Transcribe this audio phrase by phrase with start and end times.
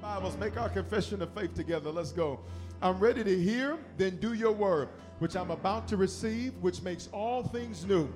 [0.00, 1.90] Bibles, make our confession of faith together.
[1.90, 2.40] Let's go.
[2.80, 7.08] I'm ready to hear, then do your word, which I'm about to receive, which makes
[7.12, 8.10] all things new.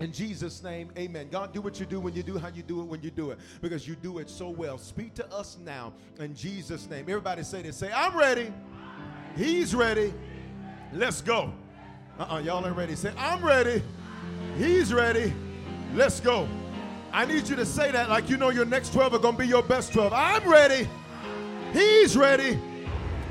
[0.00, 1.28] In Jesus' name, amen.
[1.30, 3.30] God, do what you do when you do how you do it when you do
[3.30, 4.76] it, because you do it so well.
[4.78, 7.04] Speak to us now in Jesus' name.
[7.08, 7.76] Everybody say this.
[7.76, 8.52] Say, I'm ready.
[9.36, 10.12] He's ready.
[10.92, 11.52] Let's go.
[12.18, 12.96] Uh-uh, y'all ain't ready.
[12.96, 13.82] Say, I'm ready.
[14.58, 15.32] He's ready.
[15.94, 16.48] Let's go.
[17.12, 19.42] I need you to say that like you know your next 12 are going to
[19.42, 20.12] be your best 12.
[20.14, 20.88] I'm ready.
[21.72, 22.58] He's ready.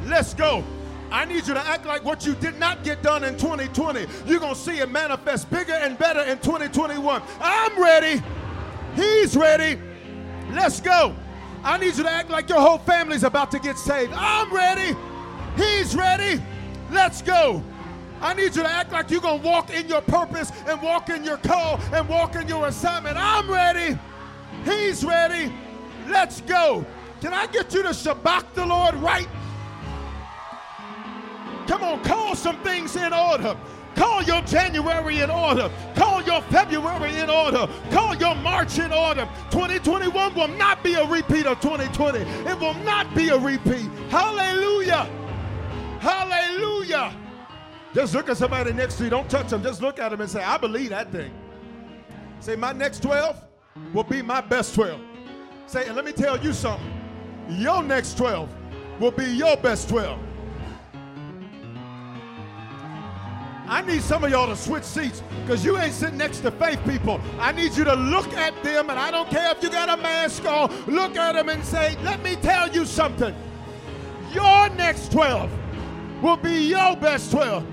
[0.05, 0.63] Let's go.
[1.11, 4.05] I need you to act like what you did not get done in 2020.
[4.25, 7.21] You're going to see it manifest bigger and better in 2021.
[7.41, 8.23] I'm ready.
[8.95, 9.81] He's ready.
[10.51, 11.15] Let's go.
[11.63, 14.13] I need you to act like your whole family's about to get saved.
[14.15, 14.95] I'm ready.
[15.57, 16.41] He's ready.
[16.91, 17.63] Let's go.
[18.21, 21.09] I need you to act like you're going to walk in your purpose and walk
[21.09, 23.17] in your call and walk in your assignment.
[23.17, 23.97] I'm ready.
[24.63, 25.51] He's ready.
[26.07, 26.85] Let's go.
[27.19, 29.27] Can I get you to shabach the Lord right?
[31.67, 33.57] Come on, call some things in order.
[33.95, 35.69] Call your January in order.
[35.95, 37.67] Call your February in order.
[37.91, 39.27] Call your March in order.
[39.51, 42.19] 2021 will not be a repeat of 2020.
[42.19, 43.89] It will not be a repeat.
[44.09, 45.09] Hallelujah.
[45.99, 47.13] Hallelujah.
[47.93, 49.09] Just look at somebody next to you.
[49.09, 49.61] Don't touch them.
[49.61, 51.31] Just look at them and say, I believe that thing.
[52.39, 53.43] Say, my next 12
[53.93, 54.99] will be my best 12.
[55.67, 56.91] Say, and let me tell you something.
[57.49, 58.49] Your next 12
[58.99, 60.19] will be your best 12.
[63.67, 66.79] I need some of y'all to switch seats because you ain't sitting next to faith
[66.85, 67.21] people.
[67.39, 70.01] I need you to look at them, and I don't care if you got a
[70.01, 73.33] mask on, look at them and say, Let me tell you something.
[74.33, 75.49] Your next 12
[76.21, 77.65] will be your best 12.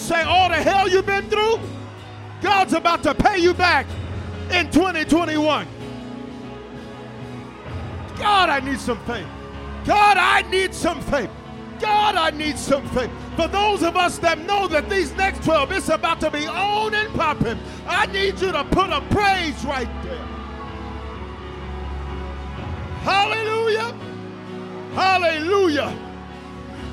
[0.00, 1.60] Say, All the hell you've been through,
[2.40, 3.86] God's about to pay you back
[4.50, 5.68] in 2021.
[8.16, 9.26] God, I need some faith.
[9.84, 11.30] God, I need some faith.
[11.78, 13.10] God, I need some faith.
[13.36, 16.94] For those of us that know that these next 12, it's about to be on
[16.94, 20.26] and popping, I need you to put a praise right there.
[23.02, 23.94] Hallelujah.
[24.94, 25.96] Hallelujah.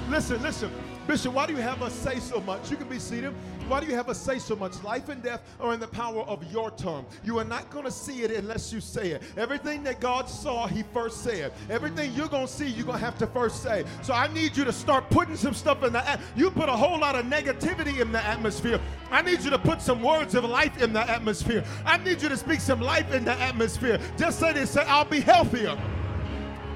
[0.10, 0.87] Listen, listen.
[1.08, 2.70] Bishop, why do you have us say so much?
[2.70, 3.34] You can be seated.
[3.70, 4.84] Why do you have us say so much?
[4.84, 7.06] Life and death are in the power of your tongue.
[7.24, 9.24] You are not going to see it unless you say it.
[9.38, 11.54] Everything that God saw, He first said.
[11.70, 13.86] Everything you're going to see, you're going to have to first say.
[14.02, 16.74] So I need you to start putting some stuff in the at- You put a
[16.76, 18.80] whole lot of negativity in the atmosphere.
[19.10, 21.64] I need you to put some words of life in the atmosphere.
[21.86, 24.00] I need you to speak some life in the atmosphere.
[24.18, 25.78] Just say this say, I'll be healthier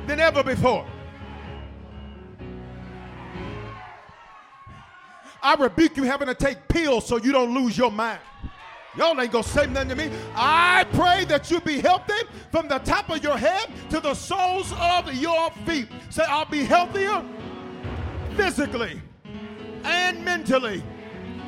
[0.07, 0.85] than ever before.
[5.41, 8.19] I rebuke you having to take pills so you don't lose your mind.
[8.97, 10.11] Y'all ain't gonna say nothing to me.
[10.35, 14.73] I pray that you be healthy from the top of your head to the soles
[14.77, 15.87] of your feet.
[16.09, 17.23] Say, I'll be healthier
[18.35, 19.01] physically
[19.83, 20.83] and mentally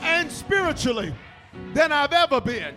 [0.02, 1.14] and spiritually
[1.74, 2.76] than I've ever been.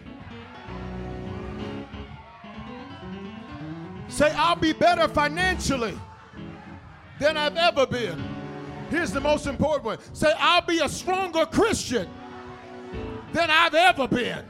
[4.09, 5.99] Say, I'll be better financially
[7.21, 8.36] than I've ever been.
[8.91, 12.09] Here's the most important one say, I'll be a stronger Christian
[13.33, 14.45] than I've ever been.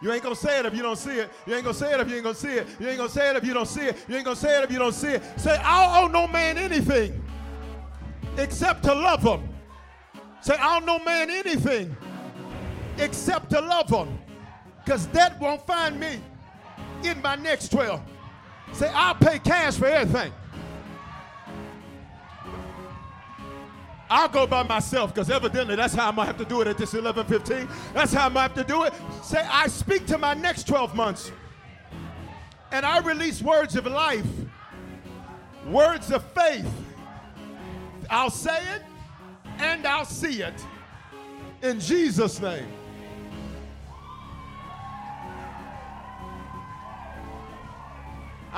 [0.00, 1.30] You ain't gonna say it if you don't see it.
[1.44, 2.68] You ain't gonna say it if you ain't gonna see it.
[2.78, 3.96] You ain't gonna say it if you don't see it.
[4.08, 5.22] You ain't gonna say it if you don't see it.
[5.36, 7.20] Say, I owe no man anything
[8.36, 9.48] except to love him.
[10.40, 11.96] Say, I don't know man anything
[12.98, 14.18] except to love him.
[14.84, 16.20] Because that won't find me
[17.02, 18.00] in my next 12.
[18.72, 20.32] Say, I'll pay cash for everything.
[24.10, 26.78] I'll go by myself because evidently that's how I'm gonna have to do it at
[26.78, 27.68] this 11:15.
[27.92, 28.94] That's how I'm gonna have to do it.
[29.22, 31.30] Say, I speak to my next 12 months,
[32.72, 34.26] and I release words of life,
[35.66, 36.70] words of faith.
[38.08, 38.82] I'll say it,
[39.58, 40.64] and I'll see it
[41.62, 42.66] in Jesus' name.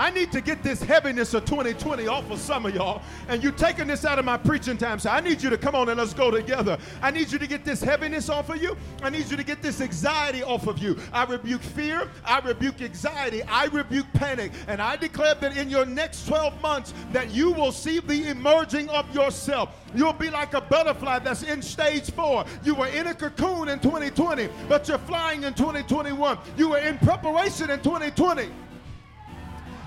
[0.01, 3.03] I need to get this heaviness of 2020 off of some of y'all.
[3.29, 4.99] And you taking this out of my preaching time.
[4.99, 6.79] So I need you to come on and let's go together.
[7.03, 8.79] I need you to get this heaviness off of you.
[9.03, 10.97] I need you to get this anxiety off of you.
[11.13, 12.09] I rebuke fear.
[12.25, 13.43] I rebuke anxiety.
[13.43, 14.53] I rebuke panic.
[14.69, 18.89] And I declare that in your next 12 months that you will see the emerging
[18.89, 19.69] of yourself.
[19.95, 22.47] You'll be like a butterfly that's in stage four.
[22.65, 26.39] You were in a cocoon in 2020, but you're flying in 2021.
[26.57, 28.49] You were in preparation in 2020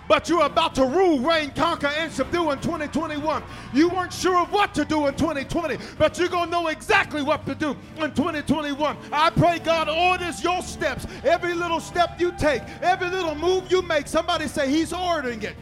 [0.08, 3.44] but you're about to rule, reign, conquer, and subdue in 2021.
[3.74, 7.22] You weren't sure of what to do in 2020, but you're going to know exactly
[7.22, 8.98] what to do in 2021.
[9.12, 11.08] I pray God orders your steps.
[11.24, 15.56] Every little step you take, every little move you make, somebody say He's ordering it.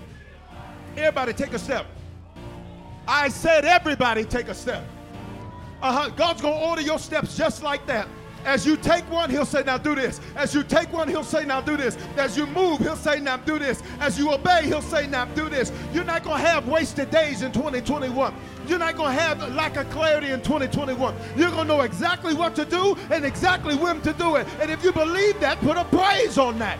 [0.97, 1.85] Everybody take a step.
[3.07, 4.83] I said, everybody take a step.
[5.81, 6.09] Uh-huh.
[6.09, 8.07] God's going to order your steps just like that.
[8.45, 10.19] As you take one, he'll say, Now do this.
[10.35, 11.97] As you take one, he'll say, Now do this.
[12.17, 13.83] As you move, he'll say, Now do this.
[13.99, 15.71] As you obey, he'll say, Now do this.
[15.93, 18.33] You're not going to have wasted days in 2021.
[18.67, 21.15] You're not going to have lack of clarity in 2021.
[21.35, 24.47] You're going to know exactly what to do and exactly when to do it.
[24.59, 26.79] And if you believe that, put a praise on that.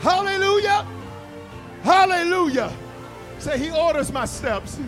[0.00, 0.86] Hallelujah.
[1.82, 2.72] Hallelujah.
[3.38, 4.78] Say, He orders my steps.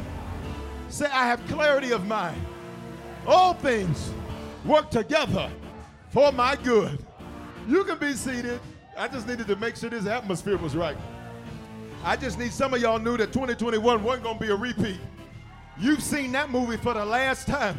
[0.89, 2.41] Say, I have clarity of mind.
[3.27, 4.13] All things
[4.65, 5.51] work together
[6.11, 7.05] for my good.
[7.69, 8.61] You can be seated.
[8.97, 10.97] I just needed to make sure this atmosphere was right.
[12.03, 14.99] I just need some of y'all knew that 2021 wasn't going to be a repeat.
[15.79, 17.79] You've seen that movie for the last time.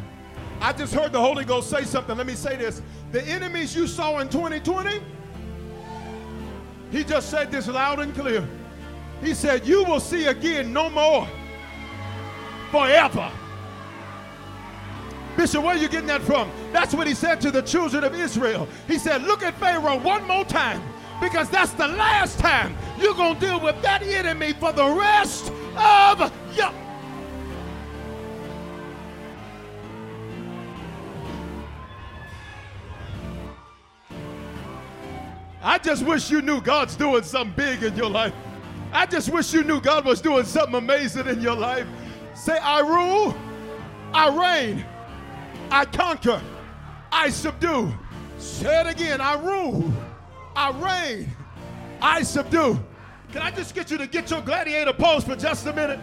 [0.60, 2.16] I just heard the Holy Ghost say something.
[2.16, 2.82] Let me say this.
[3.10, 5.00] The enemies you saw in 2020,
[6.92, 8.46] he just said this loud and clear.
[9.22, 11.26] He said, You will see again no more
[12.70, 13.30] forever.
[15.36, 16.50] Bishop, where are you getting that from?
[16.72, 18.68] That's what he said to the children of Israel.
[18.86, 20.82] He said, Look at Pharaoh one more time
[21.20, 25.52] because that's the last time you're going to deal with that enemy for the rest
[25.76, 26.72] of your.
[35.64, 38.34] I just wish you knew God's doing something big in your life.
[38.92, 41.86] I just wish you knew God was doing something amazing in your life.
[42.34, 43.34] Say, I rule,
[44.12, 44.84] I reign,
[45.72, 46.42] I conquer,
[47.10, 47.94] I subdue.
[48.36, 49.90] Say it again, I rule,
[50.54, 51.30] I reign,
[52.02, 52.78] I subdue.
[53.32, 55.98] Can I just get you to get your gladiator pose for just a minute?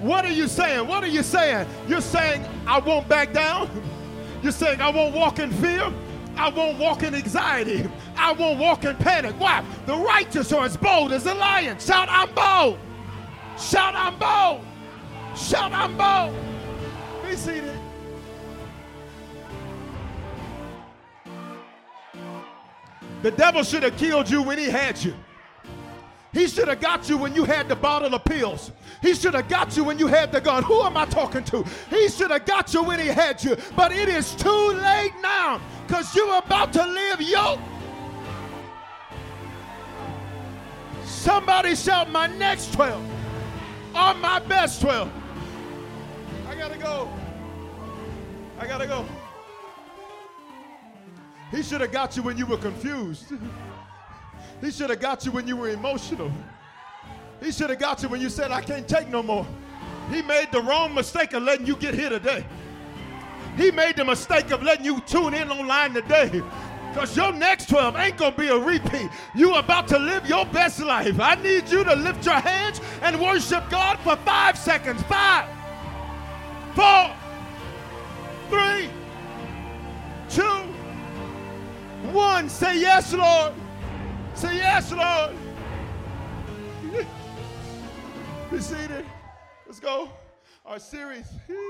[0.00, 0.88] What are you saying?
[0.88, 1.68] What are you saying?
[1.88, 3.68] You're saying, I won't back down.
[4.42, 5.92] You're saying, I won't walk in fear.
[6.36, 7.86] I won't walk in anxiety.
[8.16, 9.38] I won't walk in panic.
[9.38, 9.62] Why?
[9.84, 11.78] The righteous are as bold as a lion.
[11.78, 12.78] Shout, I'm bold.
[13.58, 14.64] Shout, I'm bold.
[15.36, 16.34] Shout, I'm bold.
[17.28, 17.79] Be seated.
[23.22, 25.14] The devil should have killed you when he had you.
[26.32, 28.70] He should have got you when you had the bottle of pills.
[29.02, 30.62] He should have got you when you had the gun.
[30.62, 31.64] Who am I talking to?
[31.90, 33.56] He should have got you when he had you.
[33.74, 37.58] But it is too late now because you're about to live your.
[41.04, 43.02] Somebody shout my next 12
[43.94, 45.10] or my best 12.
[46.48, 47.10] I gotta go.
[48.58, 49.04] I gotta go.
[51.50, 53.32] He should have got you when you were confused.
[54.60, 56.30] He should have got you when you were emotional.
[57.42, 59.46] He should have got you when you said, I can't take no more.
[60.10, 62.44] He made the wrong mistake of letting you get here today.
[63.56, 66.42] He made the mistake of letting you tune in online today.
[66.92, 69.08] Because your next 12 ain't going to be a repeat.
[69.34, 71.20] You about to live your best life.
[71.20, 75.00] I need you to lift your hands and worship God for five seconds.
[75.04, 75.48] Five,
[76.74, 77.14] four,
[78.48, 78.90] three,
[80.28, 80.69] two,
[82.12, 82.48] one.
[82.48, 83.52] Say yes, Lord.
[84.34, 85.36] Say yes, Lord.
[88.50, 89.04] Be seated.
[89.66, 90.10] Let's go.
[90.64, 91.26] Our series.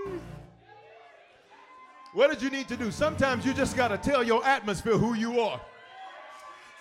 [2.12, 2.90] What did you need to do?
[2.90, 5.60] Sometimes you just got to tell your atmosphere who you are.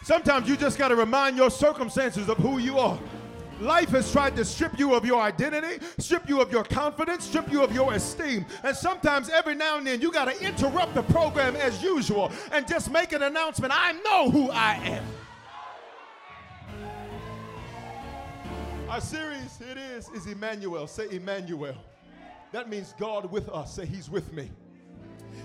[0.01, 2.97] Sometimes you just got to remind your circumstances of who you are.
[3.59, 7.51] Life has tried to strip you of your identity, strip you of your confidence, strip
[7.51, 8.45] you of your esteem.
[8.63, 12.65] And sometimes every now and then you got to interrupt the program as usual and
[12.67, 15.03] just make an announcement I know who I am.
[18.87, 20.87] Our series, it is, is Immanuel.
[20.87, 21.75] Say Immanuel.
[22.51, 23.75] That means God with us.
[23.75, 24.49] Say He's with me.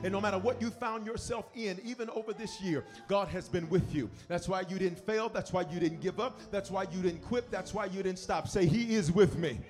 [0.02, 3.68] And no matter what you found yourself in, even over this year, God has been
[3.68, 4.10] with you.
[4.28, 5.28] That's why you didn't fail.
[5.28, 6.40] That's why you didn't give up.
[6.50, 7.50] That's why you didn't quit.
[7.50, 8.48] That's why you didn't stop.
[8.48, 9.60] Say, He is with me.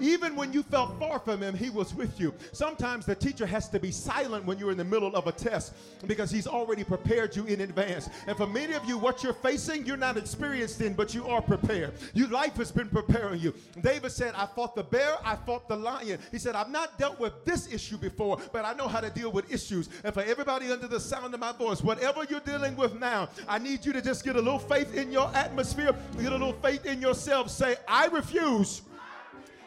[0.00, 2.34] Even when you felt far from him, he was with you.
[2.52, 5.74] Sometimes the teacher has to be silent when you're in the middle of a test
[6.06, 8.08] because he's already prepared you in advance.
[8.26, 11.40] And for many of you, what you're facing, you're not experienced in, but you are
[11.40, 11.92] prepared.
[12.14, 13.54] Your life has been preparing you.
[13.80, 16.18] David said, I fought the bear, I fought the lion.
[16.30, 19.30] He said, I've not dealt with this issue before, but I know how to deal
[19.30, 19.88] with issues.
[20.04, 23.58] And for everybody under the sound of my voice, whatever you're dealing with now, I
[23.58, 26.86] need you to just get a little faith in your atmosphere, get a little faith
[26.86, 27.50] in yourself.
[27.50, 28.82] Say, I refuse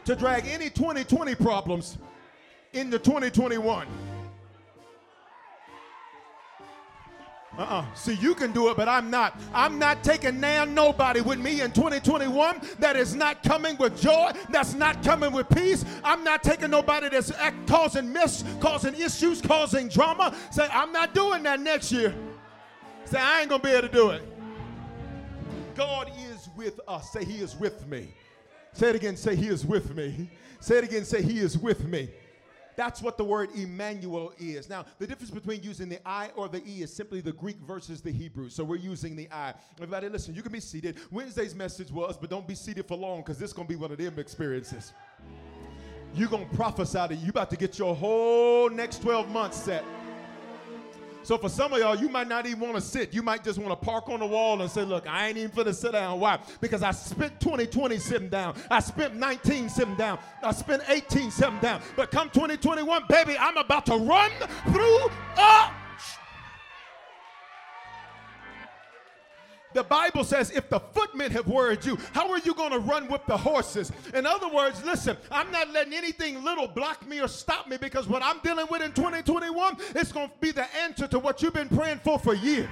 [0.05, 1.97] to drag any 2020 problems
[2.73, 3.87] into 2021.
[7.57, 7.85] Uh-uh.
[7.93, 9.39] See, you can do it, but I'm not.
[9.53, 14.31] I'm not taking now nobody with me in 2021 that is not coming with joy,
[14.49, 15.85] that's not coming with peace.
[16.03, 17.31] I'm not taking nobody that's
[17.65, 20.35] causing mess, causing issues, causing drama.
[20.51, 22.13] Say, I'm not doing that next year.
[23.05, 24.23] Say, I ain't gonna be able to do it.
[25.75, 27.11] God is with us.
[27.11, 28.09] Say, He is with me.
[28.75, 30.29] Say it again, say, He is with me.
[30.59, 32.09] Say it again, say, He is with me.
[32.75, 34.67] That's what the word Immanuel is.
[34.69, 38.01] Now, the difference between using the I or the E is simply the Greek versus
[38.01, 38.49] the Hebrew.
[38.49, 39.53] So we're using the I.
[39.77, 40.97] Everybody, listen, you can be seated.
[41.09, 43.79] Wednesday's message was, but don't be seated for long because this is going to be
[43.79, 44.91] one of them experiences.
[46.13, 47.21] You're going to prophesy to you.
[47.21, 49.85] You're about to get your whole next 12 months set.
[51.25, 53.11] So for some of y'all, you might not even want to sit.
[53.11, 55.65] You might just want to park on the wall and say, look, I ain't even
[55.65, 56.19] to sit down.
[56.19, 56.37] Why?
[56.61, 58.55] Because I spent 2020 sitting down.
[58.69, 60.19] I spent 19 sitting down.
[60.43, 61.81] I spent 18 sitting down.
[61.95, 64.29] But come 2021, baby, I'm about to run
[64.71, 65.71] through a
[69.75, 73.09] The Bible says, if the footmen have worried you, how are you going to run
[73.09, 73.91] with the horses?
[74.13, 78.07] In other words, listen, I'm not letting anything little block me or stop me because
[78.07, 81.53] what I'm dealing with in 2021 is going to be the answer to what you've
[81.53, 82.69] been praying for for years.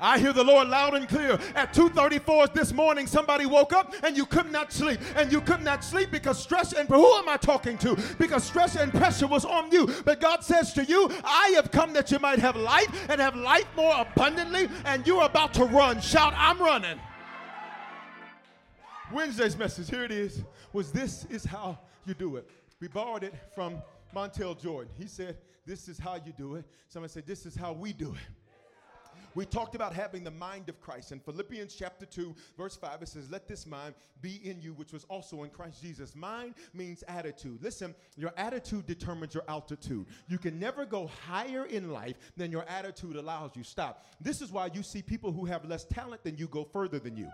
[0.00, 1.38] I hear the Lord loud and clear.
[1.54, 5.00] At 2:34 this morning, somebody woke up and you could not sleep.
[5.16, 7.96] And you could not sleep because stress and who am I talking to?
[8.18, 9.86] Because stress and pressure was on you.
[10.04, 13.36] But God says to you, I have come that you might have life and have
[13.36, 16.00] life more abundantly, and you're about to run.
[16.00, 16.98] Shout, I'm running.
[19.12, 20.42] Wednesday's message, here it is,
[20.72, 22.48] was this is how you do it.
[22.80, 23.82] We borrowed it from
[24.14, 24.92] Montel Jordan.
[24.96, 26.64] He said, This is how you do it.
[26.88, 28.39] Somebody said, This is how we do it.
[29.34, 31.12] We talked about having the mind of Christ.
[31.12, 34.92] In Philippians chapter 2, verse 5, it says, Let this mind be in you, which
[34.92, 36.14] was also in Christ Jesus.
[36.14, 37.62] Mind means attitude.
[37.62, 40.06] Listen, your attitude determines your altitude.
[40.28, 43.62] You can never go higher in life than your attitude allows you.
[43.62, 44.06] Stop.
[44.20, 47.16] This is why you see people who have less talent than you go further than
[47.16, 47.28] you.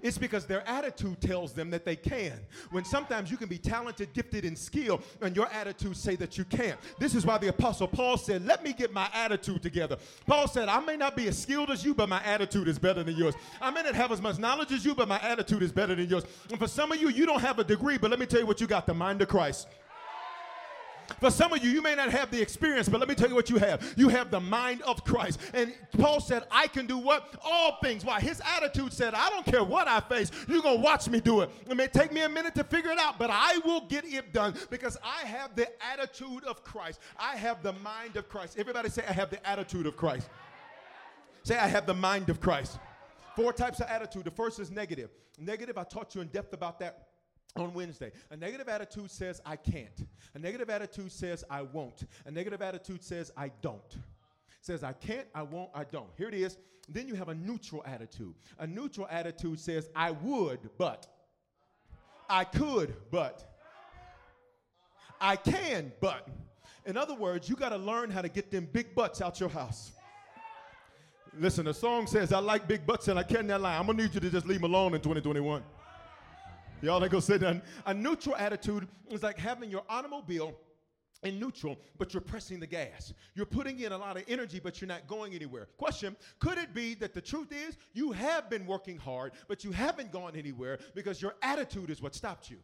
[0.00, 2.40] It's because their attitude tells them that they can.
[2.70, 6.44] When sometimes you can be talented, gifted, and skilled, and your attitude say that you
[6.44, 6.78] can't.
[7.00, 10.68] This is why the apostle Paul said, "Let me get my attitude together." Paul said,
[10.68, 13.34] "I may not be as skilled as you, but my attitude is better than yours.
[13.60, 16.08] I may not have as much knowledge as you, but my attitude is better than
[16.08, 18.40] yours." And for some of you, you don't have a degree, but let me tell
[18.40, 19.66] you what you got: the mind of Christ.
[21.20, 23.34] For some of you, you may not have the experience, but let me tell you
[23.34, 23.94] what you have.
[23.96, 25.40] You have the mind of Christ.
[25.54, 27.34] And Paul said, I can do what?
[27.42, 28.04] All things.
[28.04, 28.20] Why?
[28.20, 31.40] His attitude said, I don't care what I face, you're going to watch me do
[31.40, 31.50] it.
[31.68, 34.32] It may take me a minute to figure it out, but I will get it
[34.32, 37.00] done because I have the attitude of Christ.
[37.18, 38.58] I have the mind of Christ.
[38.58, 40.28] Everybody say, I have the attitude of Christ.
[41.42, 42.78] Say, I have the mind of Christ.
[43.34, 44.24] Four types of attitude.
[44.24, 45.10] The first is negative.
[45.38, 47.07] Negative, I taught you in depth about that
[47.56, 48.12] on Wednesday.
[48.30, 50.06] A negative attitude says, I can't.
[50.34, 52.04] A negative attitude says, I won't.
[52.26, 53.96] A negative attitude says, I don't.
[54.60, 56.08] Says, I can't, I won't, I don't.
[56.16, 56.58] Here it is.
[56.88, 58.34] Then you have a neutral attitude.
[58.58, 61.06] A neutral attitude says, I would, but.
[62.28, 63.56] I could, but.
[65.20, 66.28] I can, but.
[66.86, 69.48] In other words, you got to learn how to get them big butts out your
[69.48, 69.92] house.
[71.38, 73.76] Listen, the song says, I like big butts and I cannot lie.
[73.76, 75.62] I'm going to need you to just leave them alone in 2021.
[76.80, 77.62] Y'all ain't gonna say that.
[77.86, 80.54] A neutral attitude is like having your automobile
[81.24, 83.12] in neutral, but you're pressing the gas.
[83.34, 85.66] You're putting in a lot of energy, but you're not going anywhere.
[85.76, 89.72] Question Could it be that the truth is you have been working hard, but you
[89.72, 92.58] haven't gone anywhere because your attitude is what stopped you?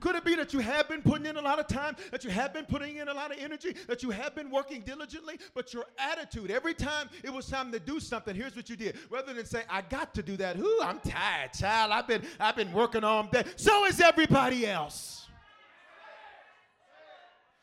[0.00, 2.30] Could it be that you have been putting in a lot of time, that you
[2.30, 5.72] have been putting in a lot of energy, that you have been working diligently, but
[5.72, 8.96] your attitude, every time it was time to do something, here's what you did.
[9.10, 11.92] Rather than say, I got to do that, who I'm tired, child.
[11.92, 13.60] I've been I've been working on that.
[13.60, 15.26] So is everybody else.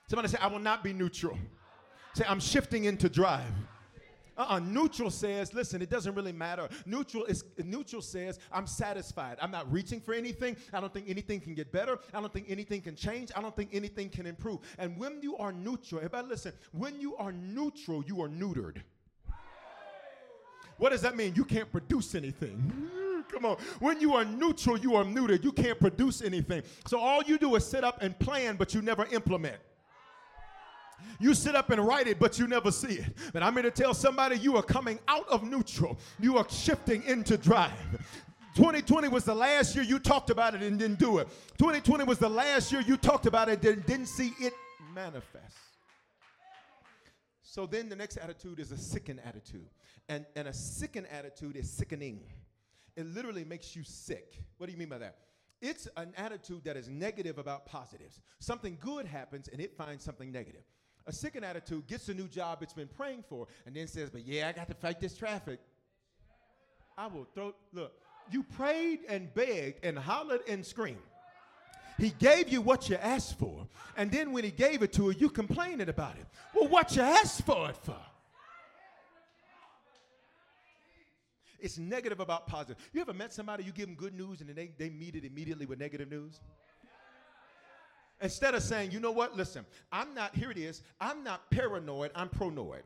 [0.07, 1.37] Somebody say, I will not be neutral.
[2.13, 3.43] Say, I'm shifting into drive.
[4.37, 4.59] Uh-uh.
[4.59, 6.67] Neutral says, listen, it doesn't really matter.
[6.85, 9.37] Neutral is neutral says, I'm satisfied.
[9.41, 10.57] I'm not reaching for anything.
[10.73, 11.99] I don't think anything can get better.
[12.13, 13.31] I don't think anything can change.
[13.35, 14.59] I don't think anything can improve.
[14.77, 18.81] And when you are neutral, everybody listen, when you are neutral, you are neutered.
[20.77, 21.33] What does that mean?
[21.35, 22.89] You can't produce anything.
[23.31, 23.57] Come on.
[23.79, 25.43] When you are neutral, you are neutered.
[25.43, 26.63] You can't produce anything.
[26.85, 29.57] So all you do is sit up and plan, but you never implement.
[31.19, 33.13] You sit up and write it, but you never see it.
[33.33, 35.97] But I'm here to tell somebody you are coming out of neutral.
[36.19, 37.71] You are shifting into drive.
[38.55, 41.27] 2020 was the last year you talked about it and didn't do it.
[41.57, 44.53] 2020 was the last year you talked about it and didn't see it
[44.93, 45.57] manifest.
[47.41, 49.67] So then the next attitude is a sickened attitude.
[50.07, 52.21] And, and a sickened attitude is sickening.
[52.95, 54.41] It literally makes you sick.
[54.57, 55.17] What do you mean by that?
[55.61, 58.19] It's an attitude that is negative about positives.
[58.39, 60.63] Something good happens and it finds something negative.
[61.07, 64.25] A sickened attitude gets a new job it's been praying for and then says, But
[64.25, 65.59] yeah, I got to fight this traffic.
[66.97, 67.93] I will throw, look,
[68.31, 70.97] you prayed and begged and hollered and screamed.
[71.97, 73.67] He gave you what you asked for.
[73.95, 76.25] And then when he gave it to you, you complaining about it.
[76.53, 77.97] Well, what you asked for it for?
[81.59, 82.77] It's negative about positive.
[82.93, 85.23] You ever met somebody, you give them good news, and then they, they meet it
[85.23, 86.39] immediately with negative news?
[88.21, 92.11] Instead of saying, you know what, listen, I'm not, here it is, I'm not paranoid,
[92.15, 92.81] I'm pronoid.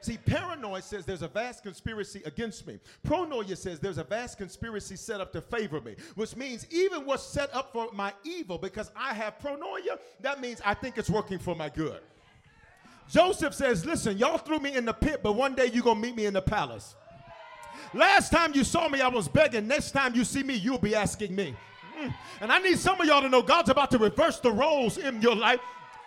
[0.00, 2.78] See, paranoid says there's a vast conspiracy against me.
[3.04, 7.24] Pronoia says there's a vast conspiracy set up to favor me, which means even what's
[7.24, 11.40] set up for my evil, because I have pronoia, that means I think it's working
[11.40, 12.00] for my good.
[13.10, 16.06] Joseph says, listen, y'all threw me in the pit, but one day you're going to
[16.06, 16.94] meet me in the palace.
[17.94, 19.66] Last time you saw me, I was begging.
[19.66, 21.56] Next time you see me, you'll be asking me.
[21.98, 22.14] Mm.
[22.40, 25.20] And I need some of y'all to know God's about to reverse the roles in
[25.20, 25.60] your life.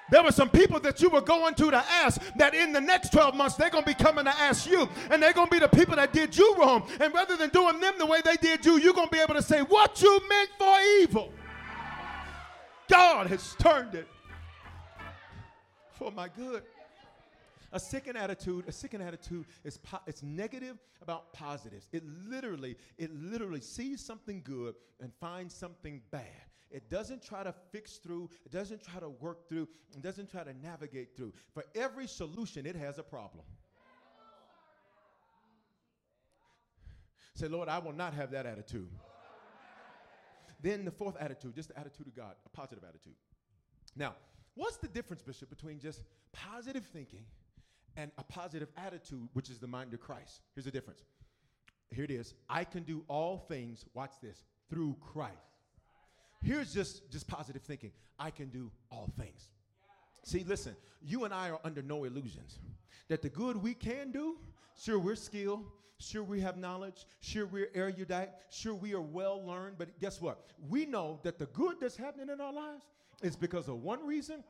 [0.09, 3.13] There were some people that you were going to to ask that in the next
[3.13, 4.87] 12 months they're going to be coming to ask you.
[5.09, 6.85] And they're going to be the people that did you wrong.
[6.99, 9.35] And rather than doing them the way they did you, you're going to be able
[9.35, 11.33] to say, What you meant for evil,
[12.89, 14.07] God has turned it
[15.93, 16.63] for my good.
[17.73, 21.87] A sickened attitude, a sickened attitude is po- it's negative about positives.
[21.93, 26.25] It literally, it literally sees something good and finds something bad.
[26.69, 30.43] It doesn't try to fix through, it doesn't try to work through, it doesn't try
[30.43, 31.33] to navigate through.
[31.53, 33.45] For every solution, it has a problem.
[37.35, 38.89] Say, Lord, I will not have that attitude.
[40.61, 43.15] Then the fourth attitude, just the attitude of God, a positive attitude.
[43.95, 44.15] Now,
[44.55, 46.03] what's the difference, Bishop, between just
[46.33, 47.25] positive thinking
[47.97, 50.41] and a positive attitude, which is the mind of Christ?
[50.55, 51.03] Here's the difference.
[51.89, 52.33] Here it is.
[52.49, 55.35] I can do all things, watch this, through Christ.
[56.43, 57.91] Here's just, just positive thinking.
[58.17, 59.49] I can do all things.
[60.23, 62.59] See, listen, you and I are under no illusions
[63.07, 64.37] that the good we can do,
[64.81, 65.65] sure, we're skilled,
[65.97, 70.53] sure, we have knowledge, sure, we're erudite, sure, we are well learned, but guess what?
[70.69, 72.85] We know that the good that's happening in our lives
[73.21, 74.43] is because of one reason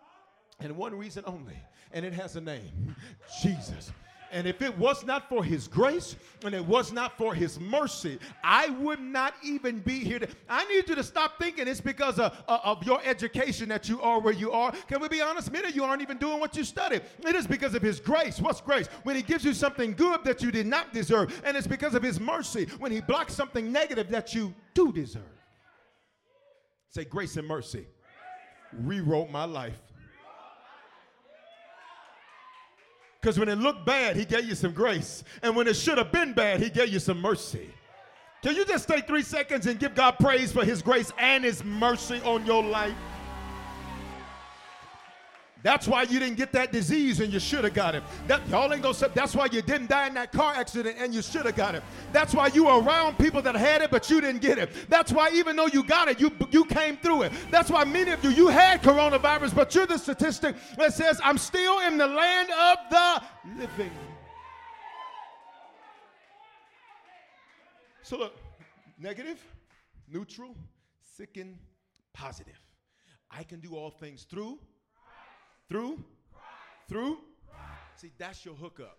[0.60, 1.58] and one reason only,
[1.92, 2.96] and it has a name
[3.42, 3.92] Jesus.
[4.32, 8.18] And if it was not for his grace and it was not for his mercy,
[8.44, 10.22] I would not even be here.
[10.50, 14.02] I need you to stop thinking it's because of, uh, of your education that you
[14.02, 14.72] are where you are.
[14.88, 15.52] Can we be honest?
[15.52, 17.02] Many of you aren't even doing what you studied.
[17.28, 18.40] It is because of his grace.
[18.40, 18.88] What's grace?
[19.04, 21.42] When he gives you something good that you did not deserve.
[21.44, 25.24] And it's because of his mercy when he blocks something negative that you do deserve.
[26.90, 27.86] Say, grace and mercy
[28.72, 29.80] rewrote my life.
[33.22, 35.24] Because when it looked bad, he gave you some grace.
[35.44, 37.70] And when it should have been bad, he gave you some mercy.
[38.42, 41.64] Can you just take three seconds and give God praise for his grace and his
[41.64, 42.96] mercy on your life?
[45.64, 48.04] That's why you didn't get that disease and you should have got it.
[48.28, 51.14] That y'all ain't gonna say that's why you didn't die in that car accident and
[51.14, 51.84] you should have got it.
[52.12, 54.72] That's why you were around people that had it but you didn't get it.
[54.90, 57.32] That's why even though you got it, you you came through it.
[57.52, 61.38] That's why many of you you had coronavirus, but you're the statistic that says I'm
[61.38, 63.24] still in the land of the
[63.60, 63.92] living.
[68.02, 68.36] So look,
[68.98, 69.40] negative,
[70.12, 70.56] neutral,
[71.16, 71.58] sicken,
[72.14, 72.60] positive.
[73.30, 74.60] I can do all things through
[75.72, 76.04] through?
[76.34, 76.90] Christ.
[76.90, 77.18] Through?
[77.48, 78.02] Christ.
[78.02, 78.98] See, that's your hookup.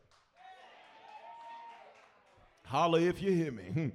[2.65, 3.93] Holler if you hear me.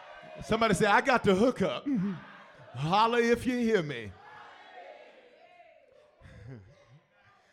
[0.44, 1.86] Somebody say, I got the hookup.
[2.74, 4.10] Holler if you hear me.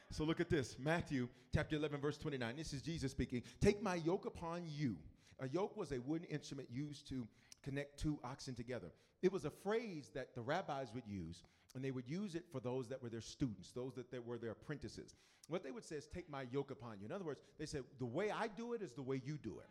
[0.10, 2.56] so look at this Matthew chapter 11, verse 29.
[2.58, 3.44] This is Jesus speaking.
[3.62, 4.96] Take my yoke upon you.
[5.40, 7.28] A yoke was a wooden instrument used to
[7.62, 8.88] connect two oxen together.
[9.22, 11.44] It was a phrase that the rabbis would use
[11.76, 14.52] and they would use it for those that were their students, those that were their
[14.52, 15.16] apprentices.
[15.48, 17.06] What they would say is, Take my yoke upon you.
[17.06, 19.60] In other words, they said, The way I do it is the way you do
[19.60, 19.70] it.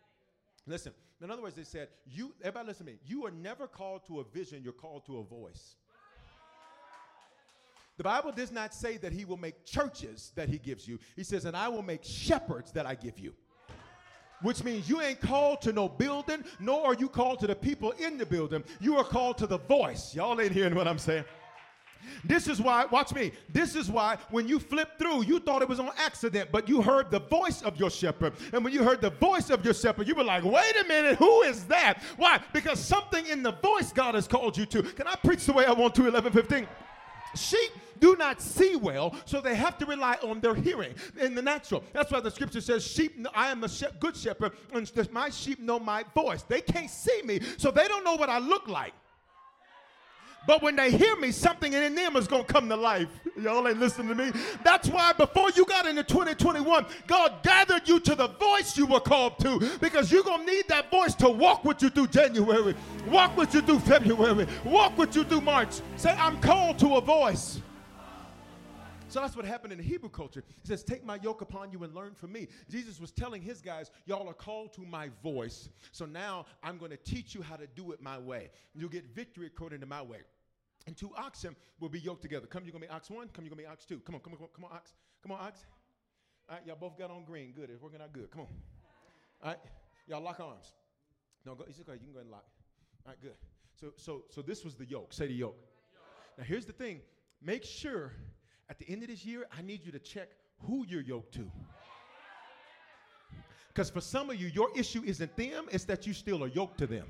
[0.65, 4.05] Listen, in other words, they said, You, everybody listen to me, you are never called
[4.07, 5.75] to a vision, you're called to a voice.
[7.97, 10.97] The Bible does not say that he will make churches that he gives you.
[11.15, 13.35] He says, and I will make shepherds that I give you.
[14.41, 17.91] Which means you ain't called to no building, nor are you called to the people
[17.91, 18.63] in the building.
[18.81, 20.13] You are called to the voice.
[20.15, 21.23] Y'all ain't hearing what I'm saying.
[22.23, 23.31] This is why, watch me.
[23.49, 26.81] This is why when you flipped through, you thought it was on accident, but you
[26.81, 28.33] heard the voice of your shepherd.
[28.51, 31.17] And when you heard the voice of your shepherd, you were like, wait a minute,
[31.17, 32.01] who is that?
[32.17, 32.39] Why?
[32.53, 34.83] Because something in the voice God has called you to.
[34.83, 36.67] Can I preach the way I want to, 11, 15?
[37.35, 41.41] Sheep do not see well, so they have to rely on their hearing in the
[41.41, 41.83] natural.
[41.93, 45.79] That's why the scripture says, "Sheep, I am a good shepherd, and my sheep know
[45.79, 48.93] my voice." They can't see me, so they don't know what I look like.
[50.45, 53.07] But when they hear me, something in them is going to come to life.
[53.39, 54.31] Y'all ain't listening to me.
[54.63, 58.99] That's why before you got into 2021, God gathered you to the voice you were
[58.99, 62.75] called to because you're going to need that voice to walk with you through January,
[63.07, 65.81] walk with you through February, walk with you through March.
[65.95, 67.61] Say, I'm called to a voice.
[69.13, 70.43] So that's what happened in the Hebrew culture.
[70.63, 72.47] He says, Take my yoke upon you and learn from me.
[72.67, 75.69] Jesus was telling his guys, Y'all are called to my voice.
[75.91, 78.49] So now I'm going to teach you how to do it my way.
[78.73, 80.17] You'll get victory according to my way.
[80.85, 82.45] And two oxen will be yoked together.
[82.45, 83.29] Come, you're to be ox one.
[83.29, 83.99] Come, you're to be ox two.
[83.99, 84.93] Come on, come on, come on, ox.
[85.21, 85.65] Come on, ox.
[86.49, 87.53] All right, y'all both got on green.
[87.53, 87.69] Good.
[87.69, 88.29] It's working out good.
[88.31, 88.47] Come on.
[89.41, 89.59] All right,
[90.07, 90.73] y'all lock arms.
[91.45, 91.63] No, go.
[91.67, 91.93] It's okay.
[91.93, 92.45] You can go ahead and lock.
[93.05, 93.35] All right, good.
[93.79, 95.13] So, so, so this was the yoke.
[95.13, 95.57] Say the yoke.
[96.37, 97.01] Now, here's the thing.
[97.41, 98.13] Make sure
[98.69, 101.51] at the end of this year, I need you to check who you're yoked to.
[103.67, 106.77] Because for some of you, your issue isn't them, it's that you still are yoked
[106.79, 107.07] to them.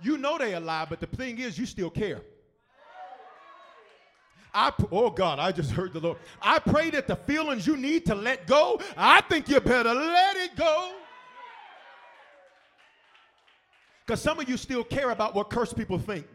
[0.00, 2.20] You know they are alive, but the thing is, you still care.
[4.54, 6.18] I, oh God, I just heard the Lord.
[6.40, 10.36] I pray that the feelings you need to let go, I think you better let
[10.36, 10.92] it go.
[14.06, 16.26] Because some of you still care about what cursed people think.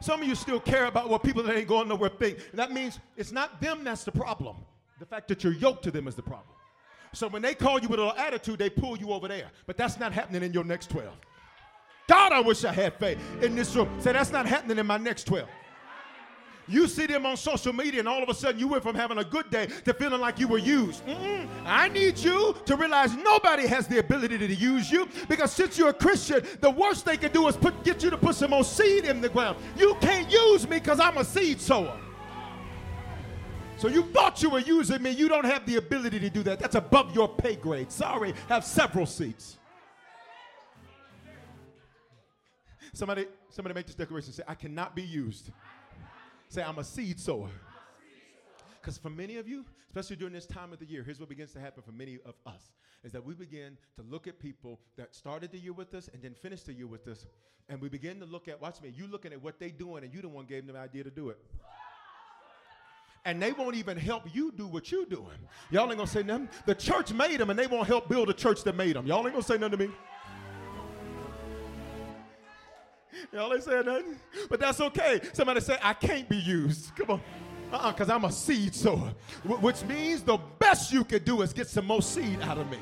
[0.00, 2.38] Some of you still care about what people that ain't going nowhere think.
[2.50, 4.56] And that means it's not them that's the problem.
[4.98, 6.56] The fact that you're yoked to them is the problem.
[7.12, 9.50] So when they call you with a little attitude, they pull you over there.
[9.66, 11.08] But that's not happening in your next 12.
[12.08, 13.88] God, I wish I had faith in this room.
[14.00, 15.48] Say, that's not happening in my next 12.
[16.70, 19.18] You see them on social media, and all of a sudden you went from having
[19.18, 21.04] a good day to feeling like you were used.
[21.04, 21.48] Mm-mm.
[21.66, 25.88] I need you to realize nobody has the ability to use you because since you're
[25.88, 28.62] a Christian, the worst they can do is put, get you to put some more
[28.62, 29.58] seed in the ground.
[29.76, 31.98] You can't use me because I'm a seed sower.
[33.76, 35.10] So you thought you were using me.
[35.10, 36.60] You don't have the ability to do that.
[36.60, 37.90] That's above your pay grade.
[37.90, 39.56] Sorry, have several seats.
[42.92, 44.32] Somebody, somebody make this declaration.
[44.32, 45.50] Say, I cannot be used.
[46.50, 47.48] Say, I'm a seed sower.
[48.80, 51.52] Because for many of you, especially during this time of the year, here's what begins
[51.52, 52.72] to happen for many of us
[53.04, 56.22] is that we begin to look at people that started the year with us and
[56.22, 57.24] then finished the year with us.
[57.68, 60.12] And we begin to look at, watch me, you looking at what they doing and
[60.12, 61.38] you the one gave them the idea to do it.
[63.24, 65.38] And they won't even help you do what you're doing.
[65.70, 66.48] Y'all ain't gonna say nothing.
[66.66, 69.06] The church made them and they won't help build a church that made them.
[69.06, 69.94] Y'all ain't gonna say nothing to me.
[73.32, 74.16] Y'all ain't saying nothing.
[74.48, 75.20] But that's okay.
[75.32, 76.94] Somebody say, I can't be used.
[76.96, 77.20] Come on.
[77.72, 79.12] Uh-uh, because I'm a seed sower.
[79.44, 82.78] which means the best you can do is get some more seed out of me.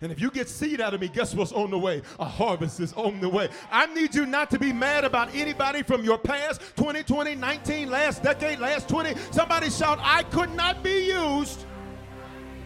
[0.00, 2.02] And if you get seed out of me, guess what's on the way?
[2.20, 3.48] A harvest is on the way.
[3.70, 8.22] I need you not to be mad about anybody from your past 2020, 19, last
[8.22, 9.14] decade, last 20.
[9.30, 11.64] Somebody shout, I could not be used.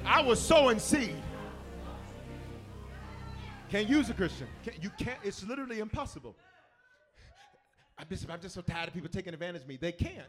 [0.05, 1.20] I was sowing seed.
[3.71, 4.49] Can't use a Christian.
[4.65, 5.19] Can't, you can't.
[5.23, 6.35] It's literally impossible.
[7.97, 9.79] I'm just, I'm just so tired of people taking advantage of me.
[9.81, 10.27] They can't.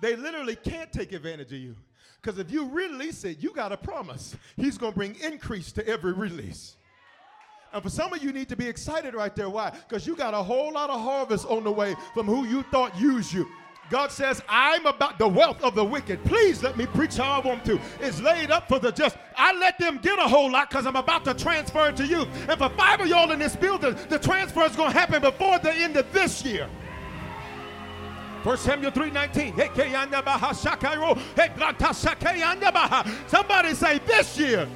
[0.00, 1.74] They literally can't take advantage of you.
[2.22, 4.36] Because if you release it, you got a promise.
[4.56, 6.76] He's going to bring increase to every release.
[7.72, 9.50] And for some of you need to be excited right there.
[9.50, 9.70] Why?
[9.70, 12.98] Because you got a whole lot of harvest on the way from who you thought
[13.00, 13.48] used you.
[13.88, 16.24] God says, I'm about the wealth of the wicked.
[16.24, 17.78] Please let me preach how I want to.
[18.00, 19.16] It's laid up for the just.
[19.36, 22.26] I let them get a whole lot because I'm about to transfer it to you.
[22.48, 25.58] And for five of y'all in this building, the transfer is going to happen before
[25.60, 26.68] the end of this year.
[28.42, 29.56] 1 Samuel 3.19.
[33.28, 34.68] Somebody say this year.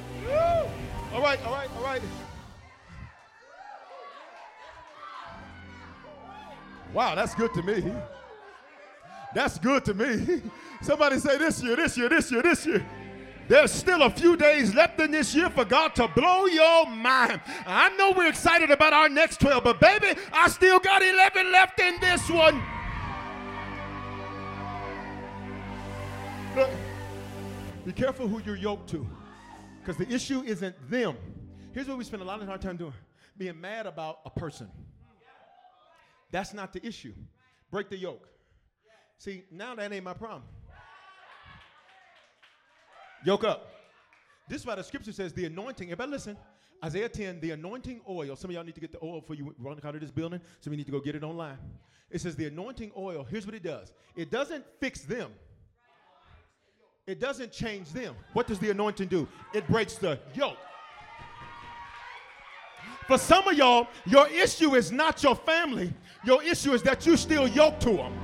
[1.13, 2.01] All right, all right, all right.
[6.93, 7.93] Wow, that's good to me.
[9.33, 10.41] That's good to me.
[10.81, 12.85] Somebody say this year, this year, this year, this year.
[13.47, 17.41] There's still a few days left in this year for God to blow your mind.
[17.65, 21.79] I know we're excited about our next 12, but baby, I still got 11 left
[21.79, 22.61] in this one.
[26.55, 26.69] Look,
[27.85, 29.07] be careful who you're yoked to
[29.81, 31.17] because the issue isn't them.
[31.73, 32.93] Here's what we spend a lot of our time doing
[33.37, 34.69] being mad about a person.
[36.31, 37.13] That's not the issue.
[37.71, 38.27] Break the yoke.
[39.21, 40.41] See, now that ain't my problem.
[43.23, 43.71] Yoke up.
[44.49, 45.89] This is why the scripture says the anointing.
[45.89, 46.37] Everybody listen.
[46.83, 48.35] Isaiah 10, the anointing oil.
[48.35, 50.41] Some of y'all need to get the oil for you run out of this building.
[50.59, 51.59] So we need to go get it online.
[52.09, 53.23] It says the anointing oil.
[53.23, 53.93] Here's what it does.
[54.15, 55.29] It doesn't fix them.
[57.05, 58.15] It doesn't change them.
[58.33, 59.27] What does the anointing do?
[59.53, 60.57] It breaks the yoke.
[63.05, 65.93] For some of y'all, your issue is not your family.
[66.25, 68.20] Your issue is that you still yoked to them.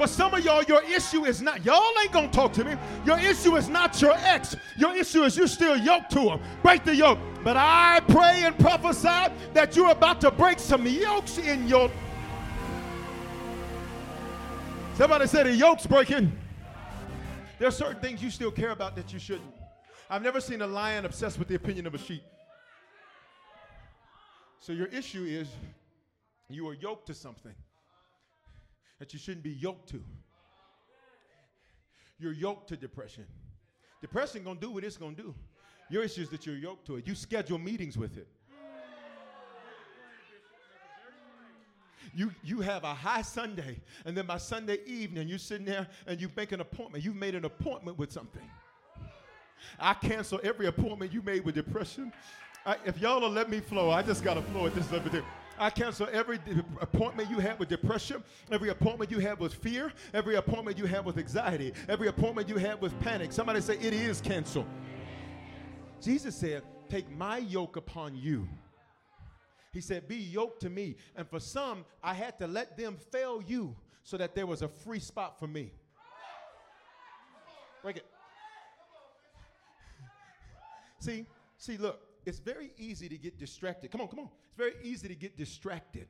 [0.00, 2.74] For some of y'all, your issue is not, y'all ain't gonna talk to me.
[3.04, 4.56] Your issue is not your ex.
[4.78, 6.40] Your issue is you still yoked to him.
[6.62, 7.18] Break the yoke.
[7.44, 11.90] But I pray and prophesy that you're about to break some yokes in your.
[14.94, 16.32] Somebody said the yoke's breaking.
[17.58, 19.52] There are certain things you still care about that you shouldn't.
[20.08, 22.22] I've never seen a lion obsessed with the opinion of a sheep.
[24.60, 25.50] So your issue is
[26.48, 27.52] you are yoked to something
[29.00, 30.00] that you shouldn't be yoked to.
[32.20, 33.24] You're yoked to depression.
[34.00, 35.34] Depression gonna do what it's gonna do.
[35.88, 37.06] Your issue is that you're yoked to it.
[37.06, 38.28] You schedule meetings with it.
[42.14, 46.20] You, you have a high Sunday, and then by Sunday evening, you're sitting there and
[46.20, 47.04] you make an appointment.
[47.04, 48.42] You've made an appointment with something.
[49.78, 52.12] I cancel every appointment you made with depression.
[52.66, 55.22] I, if y'all will let me flow, I just got to flow at this level.
[55.60, 56.40] I cancel every
[56.80, 61.04] appointment you had with depression, every appointment you had with fear, every appointment you had
[61.04, 63.30] with anxiety, every appointment you had with panic.
[63.30, 64.64] Somebody say, It is canceled.
[66.00, 68.48] Jesus said, Take my yoke upon you.
[69.74, 70.96] He said, Be yoked to me.
[71.14, 74.68] And for some, I had to let them fail you so that there was a
[74.68, 75.72] free spot for me.
[77.82, 78.06] Break it.
[81.00, 81.26] See,
[81.58, 83.90] see, look, it's very easy to get distracted.
[83.90, 84.28] Come on, come on.
[84.48, 86.08] It's very easy to get distracted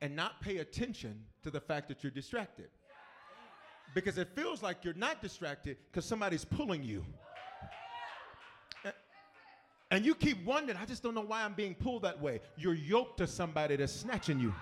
[0.00, 2.68] and not pay attention to the fact that you're distracted.
[3.94, 7.04] Because it feels like you're not distracted because somebody's pulling you.
[9.90, 12.40] And you keep wondering, I just don't know why I'm being pulled that way.
[12.56, 14.54] You're yoked to somebody that's snatching you.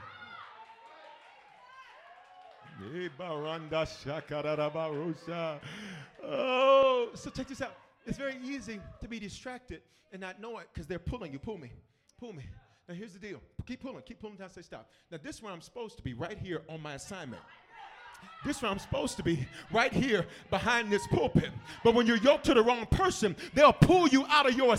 [6.22, 7.74] Oh, so check this out.
[8.06, 11.38] It's very easy to be distracted and not know it because they're pulling you.
[11.38, 11.72] Pull me,
[12.18, 12.44] pull me.
[12.88, 13.42] Now here's the deal.
[13.66, 14.88] Keep pulling, keep pulling until I say stop.
[15.10, 17.42] Now this is where I'm supposed to be, right here on my assignment.
[18.44, 21.50] This is where I'm supposed to be, right here behind this pulpit.
[21.82, 24.76] But when you're yoked to the wrong person, they'll pull you out of your.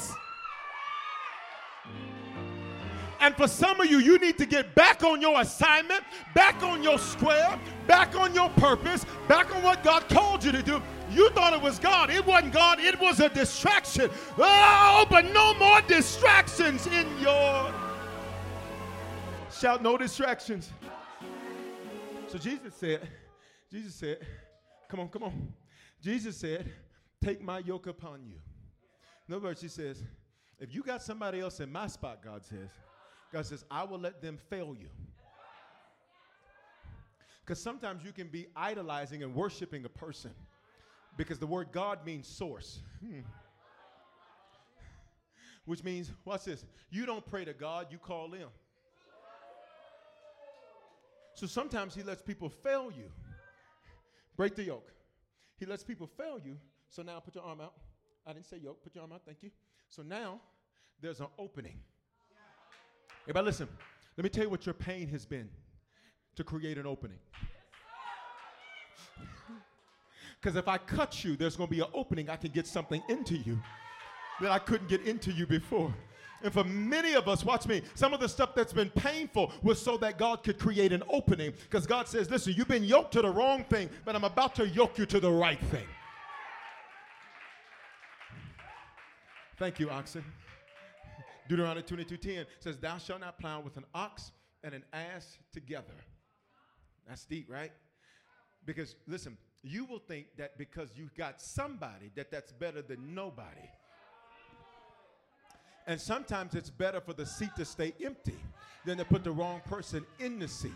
[3.20, 6.02] And for some of you, you need to get back on your assignment,
[6.34, 10.62] back on your square, back on your purpose, back on what God called you to
[10.62, 10.82] do.
[11.12, 12.10] You thought it was God.
[12.10, 14.10] It wasn't God, it was a distraction.
[14.38, 17.74] Oh, but no more distractions in your.
[19.52, 20.72] Shout, no distractions.
[22.28, 23.08] So Jesus said,
[23.72, 24.20] Jesus said,
[24.90, 25.54] come on, come on.
[26.02, 26.72] Jesus said,
[27.24, 28.36] take my yoke upon you.
[29.28, 30.04] In other words, he says,
[30.60, 32.70] if you got somebody else in my spot, God says,
[33.32, 34.88] God says, I will let them fail you.
[37.44, 40.32] Because sometimes you can be idolizing and worshiping a person
[41.18, 42.80] because the word God means source.
[43.02, 43.20] Hmm.
[45.66, 48.48] Which means, watch this, you don't pray to God, you call him.
[51.36, 53.12] So sometimes he lets people fail you.
[54.38, 54.92] Break the yoke.
[55.58, 56.58] He lets people fail you.
[56.90, 57.74] So now put your arm out.
[58.26, 59.52] I didn't say yoke, put your arm out, thank you.
[59.90, 60.40] So now
[61.02, 61.80] there's an opening.
[63.28, 63.68] Everybody listen.
[64.16, 65.50] Let me tell you what your pain has been
[66.38, 67.20] to create an opening.
[70.40, 72.30] Because if I cut you, there's going to be an opening.
[72.30, 73.60] I can get something into you
[74.40, 75.92] that I couldn't get into you before.
[76.44, 79.82] And for many of us, watch me, some of the stuff that's been painful was
[79.82, 81.54] so that God could create an opening.
[81.64, 84.68] Because God says, listen, you've been yoked to the wrong thing, but I'm about to
[84.68, 85.88] yoke you to the right thing.
[89.58, 90.24] Thank you, oxen.
[91.48, 94.32] Deuteronomy 22:10 says, Thou shalt not plow with an ox
[94.64, 95.94] and an ass together.
[97.08, 97.72] That's deep, right?
[98.66, 103.70] Because listen, you will think that because you got somebody that that's better than nobody.
[105.88, 108.36] And sometimes it's better for the seat to stay empty
[108.86, 110.72] than to put the wrong person in the seat.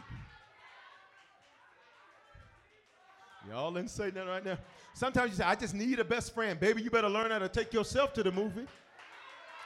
[3.50, 4.58] Y'all didn't say that right now.
[4.94, 6.60] Sometimes you say, I just need a best friend.
[6.60, 8.68] Baby, you better learn how to take yourself to the movie.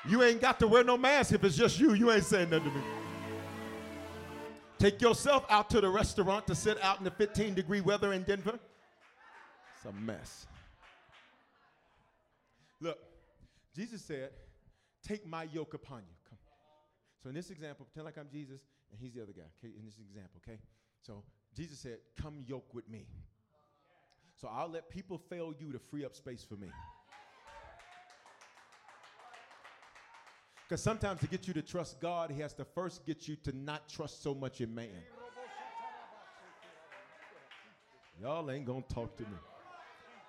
[0.07, 1.93] You ain't got to wear no mask if it's just you.
[1.93, 2.83] You ain't saying nothing to me.
[4.77, 8.23] Take yourself out to the restaurant to sit out in the 15 degree weather in
[8.23, 8.59] Denver.
[9.75, 10.45] It's a mess.
[12.79, 12.99] Look,
[13.75, 14.29] Jesus said,
[15.01, 16.15] Take my yoke upon you.
[16.29, 16.39] Come.
[17.21, 19.43] So in this example, pretend like I'm Jesus and he's the other guy.
[19.59, 20.59] Okay, in this example, okay?
[21.01, 21.23] So
[21.55, 23.05] Jesus said, Come yoke with me.
[24.35, 26.67] So I'll let people fail you to free up space for me.
[30.67, 33.55] Because sometimes to get you to trust God, He has to first get you to
[33.55, 34.89] not trust so much in man.
[38.21, 39.37] Y'all ain't gonna talk to me.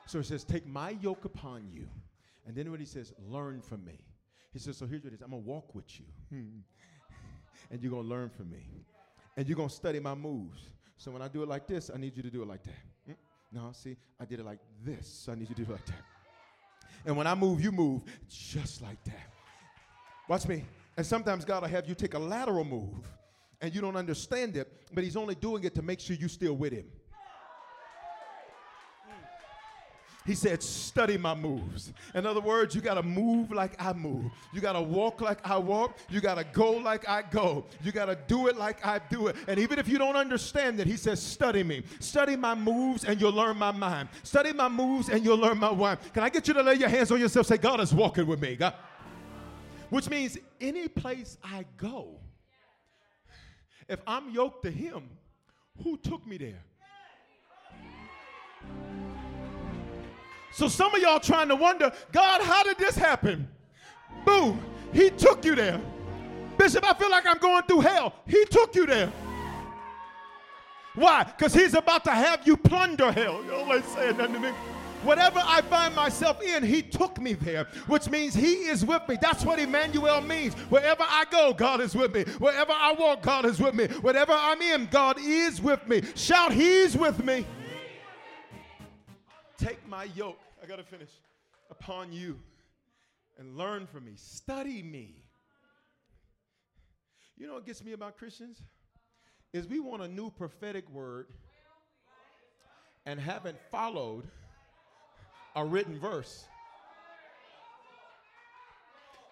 [0.07, 1.89] So He says, Take my yoke upon you.
[2.47, 3.99] And then when He says, Learn from me.
[4.53, 6.05] He says, So here's what it is I'm gonna walk with you.
[7.71, 8.69] and you're gonna learn from me.
[9.39, 10.61] And you're gonna study my moves.
[10.99, 13.11] So when I do it like this, I need you to do it like that.
[13.11, 13.17] Mm.
[13.53, 15.07] No, see, I did it like this.
[15.07, 16.03] So I need you to do it like that.
[17.07, 19.36] And when I move, you move just like that.
[20.29, 20.65] Watch me.
[20.97, 23.09] And sometimes God will have you take a lateral move
[23.61, 26.55] and you don't understand it, but He's only doing it to make sure you're still
[26.55, 26.87] with Him.
[30.27, 31.93] He said, study my moves.
[32.13, 34.25] In other words, you got to move like I move.
[34.53, 35.97] You got to walk like I walk.
[36.11, 37.65] You got to go like I go.
[37.85, 39.37] You got to do it like I do it.
[39.47, 41.85] And even if you don't understand it, he says, study me.
[42.01, 44.09] Study my moves and you'll learn my mind.
[44.25, 46.01] Study my moves and you'll learn my mind.
[46.13, 47.47] Can I get you to lay your hands on yourself?
[47.47, 48.57] Say, God is walking with me.
[48.57, 48.75] God.
[49.91, 52.19] Which means any place I go,
[53.89, 55.09] if I'm yoked to him,
[55.83, 56.63] who took me there?
[60.53, 63.49] So some of y'all trying to wonder, God, how did this happen?
[64.25, 64.57] Boo,
[64.93, 65.81] he took you there.
[66.57, 68.15] Bishop, I feel like I'm going through hell.
[68.27, 69.13] He took you there.
[70.95, 71.25] Why?
[71.25, 73.45] Because he's about to have you plunder hell.
[73.45, 74.53] Y'all ain't saying nothing to me.
[75.07, 79.17] Whatever I find myself in, he took me there, which means he is with me.
[79.21, 80.55] That's what Immanuel means.
[80.55, 82.25] Wherever I go, God is with me.
[82.39, 83.87] Wherever I walk, God is with me.
[83.87, 86.03] Whatever I'm in, God is with me.
[86.15, 87.47] Shout, he's with me.
[89.57, 91.11] Take my yoke I got to finish.
[91.71, 92.41] Upon you
[93.39, 95.23] and learn from me, study me.
[97.37, 98.63] You know what gets me about Christians?
[99.53, 101.29] Is we want a new prophetic word
[103.05, 104.29] and haven't followed
[105.57, 106.45] a written verse.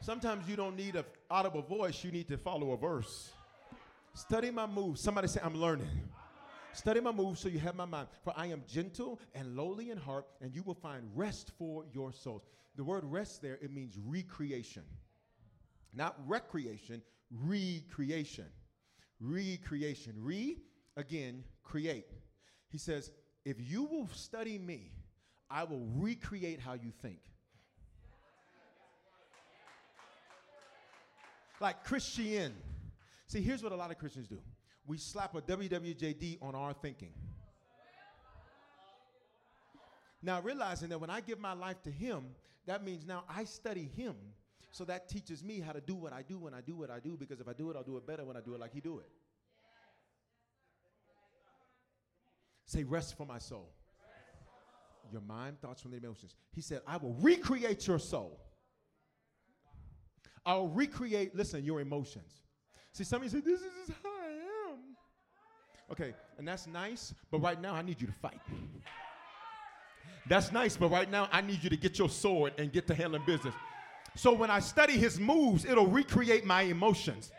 [0.01, 3.31] Sometimes you don't need an audible voice, you need to follow a verse.
[4.15, 5.01] Study my moves.
[5.01, 5.89] Somebody say, I'm learning.
[6.73, 8.09] Study my moves so you have my mind.
[8.23, 12.13] For I am gentle and lowly in heart, and you will find rest for your
[12.13, 12.43] souls.
[12.77, 14.83] The word rest there, it means recreation.
[15.93, 18.47] Not recreation, recreation.
[19.21, 20.15] Recreation.
[20.19, 20.59] Re,
[20.97, 22.11] again, create.
[22.71, 23.11] He says,
[23.45, 24.91] if you will study me,
[25.51, 27.21] I will recreate how you think.
[31.61, 32.55] Like Christian.
[33.27, 34.39] See, here's what a lot of Christians do
[34.87, 37.13] we slap a WWJD on our thinking.
[40.23, 42.25] Now, realizing that when I give my life to Him,
[42.67, 44.15] that means now I study Him.
[44.71, 46.99] So that teaches me how to do what I do when I do what I
[46.99, 48.73] do, because if I do it, I'll do it better when I do it like
[48.73, 49.09] He do it.
[52.67, 53.71] Say, rest for my soul.
[55.13, 56.35] Your mind, thoughts, from the emotions.
[56.53, 58.41] He said, I will recreate your soul.
[60.47, 62.43] I'll recreate, listen, your emotions.
[62.93, 64.79] See, some of you say, this is how I am.
[65.91, 68.41] Okay, and that's nice, but right now I need you to fight.
[70.29, 72.95] That's nice, but right now I need you to get your sword and get to
[72.95, 73.55] handling business.
[74.17, 77.31] So when I study his moves, it'll recreate my emotions.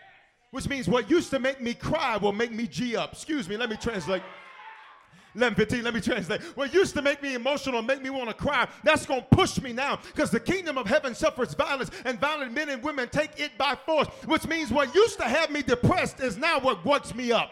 [0.51, 3.13] Which means what used to make me cry will make me G up.
[3.13, 4.21] Excuse me, let me translate.
[5.35, 6.41] 11:15, let me translate.
[6.55, 9.59] What used to make me emotional, make me want to cry, that's going to push
[9.61, 13.39] me now because the kingdom of heaven suffers violence and violent men and women take
[13.39, 14.07] it by force.
[14.25, 17.51] Which means what used to have me depressed is now what wakes me up.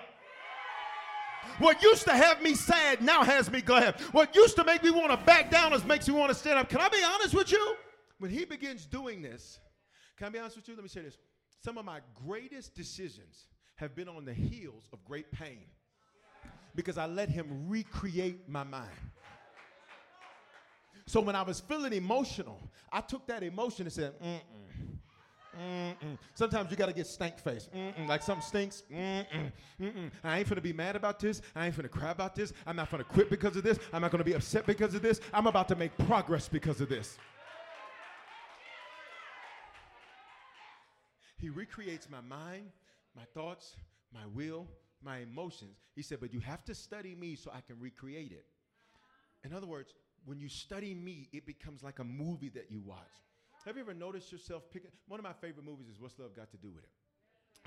[1.59, 3.99] What used to have me sad now has me glad.
[4.11, 6.57] What used to make me want to back down is makes me want to stand
[6.57, 6.69] up.
[6.69, 7.75] Can I be honest with you?
[8.17, 9.59] When he begins doing this,
[10.17, 10.75] can I be honest with you?
[10.75, 11.17] Let me say this.
[11.63, 15.65] Some of my greatest decisions have been on the heels of great pain
[16.75, 18.89] because I let him recreate my mind.
[21.05, 22.59] So when I was feeling emotional,
[22.91, 24.39] I took that emotion and said, mm-mm.
[25.59, 26.17] Mm-mm.
[26.33, 27.69] Sometimes you got to get stank face.
[27.75, 28.07] Mm-mm.
[28.07, 28.83] Like something stinks.
[28.91, 29.51] Mm-mm.
[29.79, 30.11] Mm-mm.
[30.23, 31.41] I ain't finna be mad about this.
[31.55, 32.53] I ain't finna cry about this.
[32.65, 33.77] I'm not finna quit because of this.
[33.91, 35.19] I'm not gonna be upset because of this.
[35.33, 37.17] I'm about to make progress because of this.
[41.37, 42.71] He recreates my mind,
[43.15, 43.75] my thoughts,
[44.13, 44.65] my will,
[45.03, 45.77] my emotions.
[45.95, 48.45] He said, but you have to study me so I can recreate it.
[49.43, 49.93] In other words,
[50.25, 52.99] when you study me, it becomes like a movie that you watch.
[53.65, 54.91] Have you ever noticed yourself picking?
[55.07, 56.89] One of my favorite movies is What's Love Got to Do with It?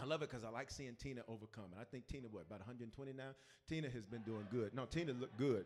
[0.02, 1.66] I love it because I like seeing Tina overcome.
[1.72, 3.30] And I think Tina, what, about 120 now?
[3.68, 4.74] Tina has been doing good.
[4.74, 5.64] No, Tina looked good.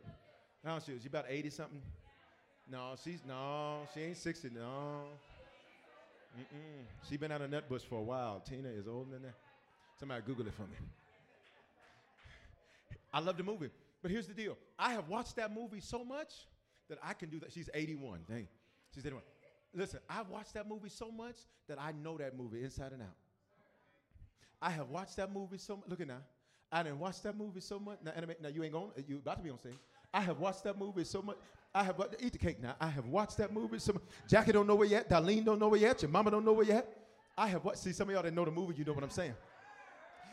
[0.64, 0.93] How old she?
[0.93, 1.83] Is she about 80 something?
[2.71, 5.03] No, she's, no, she ain't 60, no.
[6.39, 6.85] Mm-mm.
[7.09, 8.41] She been out of Nutbush for a while.
[8.41, 9.35] Tina is older than that.
[9.99, 10.77] Somebody Google it for me.
[13.13, 13.71] I love the movie.
[14.03, 14.57] But here's the deal.
[14.79, 16.47] I have watched that movie so much
[16.89, 17.53] that I can do that.
[17.53, 18.21] She's 81.
[18.29, 18.49] Dang.
[18.95, 19.23] She's 81.
[19.75, 21.37] Listen, I've watched that movie so much
[21.69, 23.17] that I know that movie inside and out.
[24.61, 25.89] I have watched that movie so much.
[25.89, 26.23] Look at now.
[26.73, 27.99] I didn't watch that movie so much.
[28.05, 28.91] Now, anime, now you ain't going.
[29.09, 29.75] You about to be on stage.
[30.13, 31.37] I have watched that movie so much.
[31.75, 32.75] I have eat the cake now.
[32.81, 34.03] I have watched that movie so much.
[34.29, 35.09] Jackie don't know it yet.
[35.09, 36.03] Darlene don't know it yet.
[36.03, 36.87] Your mama don't know it yet.
[37.37, 37.79] I have watched.
[37.79, 38.75] See, some of y'all didn't know the movie.
[38.77, 39.35] You know what I'm saying.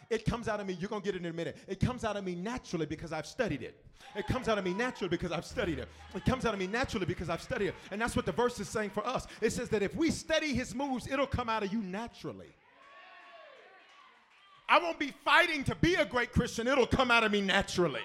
[0.10, 0.78] It comes out of me.
[0.80, 1.58] You're gonna get it in a minute.
[1.68, 3.84] It comes out of me naturally because I've studied it.
[4.16, 5.90] It comes out of me naturally because I've studied it.
[6.16, 7.76] It comes out of me naturally because I've studied it.
[7.92, 9.28] And that's what the verse is saying for us.
[9.42, 12.48] It says that if we study his moves, it'll come out of you naturally.
[14.70, 18.02] I won't be fighting to be a great Christian, it'll come out of me naturally.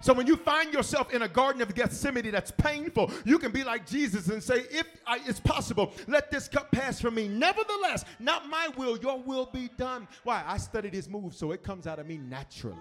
[0.00, 3.64] So when you find yourself in a garden of Gethsemane that's painful, you can be
[3.64, 7.26] like Jesus and say, if I, it's possible, let this cup pass from me.
[7.26, 10.06] Nevertheless, not my will, your will be done.
[10.22, 10.44] Why?
[10.46, 12.76] I studied his moves, so it comes out of me naturally.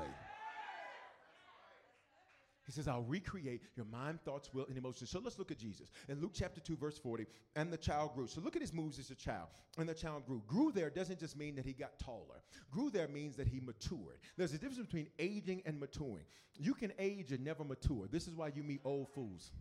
[2.68, 5.10] He says, I'll recreate your mind, thoughts, will, and emotions.
[5.10, 5.90] So let's look at Jesus.
[6.10, 8.28] In Luke chapter 2, verse 40, and the child grew.
[8.28, 9.48] So look at his moves as a child.
[9.78, 10.44] And the child grew.
[10.46, 12.44] Grew there doesn't just mean that he got taller.
[12.70, 14.18] Grew there means that he matured.
[14.36, 16.26] There's a difference between aging and maturing.
[16.60, 18.08] You can age and never mature.
[18.12, 19.52] This is why you meet old fools.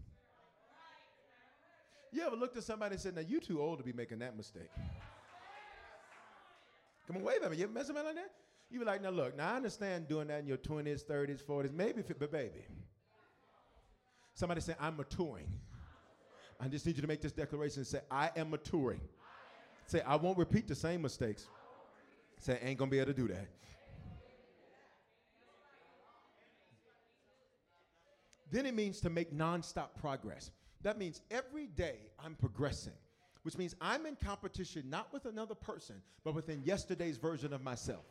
[2.11, 4.37] You ever looked at somebody and said, Now you too old to be making that
[4.37, 4.71] mistake?
[7.07, 7.59] Come on, wave a minute.
[7.59, 8.31] You ever met somebody like that?
[8.69, 11.73] You be like, now look, now I understand doing that in your 20s, 30s, 40s,
[11.73, 12.67] maybe, but baby,
[14.37, 15.47] Somebody say, I'm maturing.
[16.61, 19.01] I just need you to make this declaration and say, I am maturing.
[19.87, 21.47] Say, I won't repeat the same mistakes.
[22.39, 23.49] Say, I ain't gonna be able to do that.
[28.51, 30.51] Then it means to make nonstop progress.
[30.83, 32.93] That means every day I'm progressing,
[33.43, 38.05] which means I'm in competition not with another person, but within yesterday's version of myself.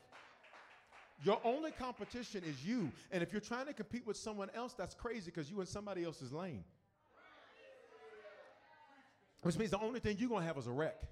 [1.24, 2.92] Your only competition is you.
[3.12, 6.04] And if you're trying to compete with someone else, that's crazy because you in somebody
[6.04, 6.64] else's lane.
[9.42, 11.04] Which means the only thing you're going to have is a wreck.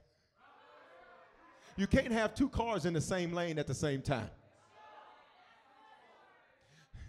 [1.75, 4.29] You can't have two cars in the same lane at the same time.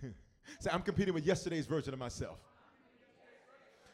[0.60, 2.38] Say, I'm competing with yesterday's version of myself.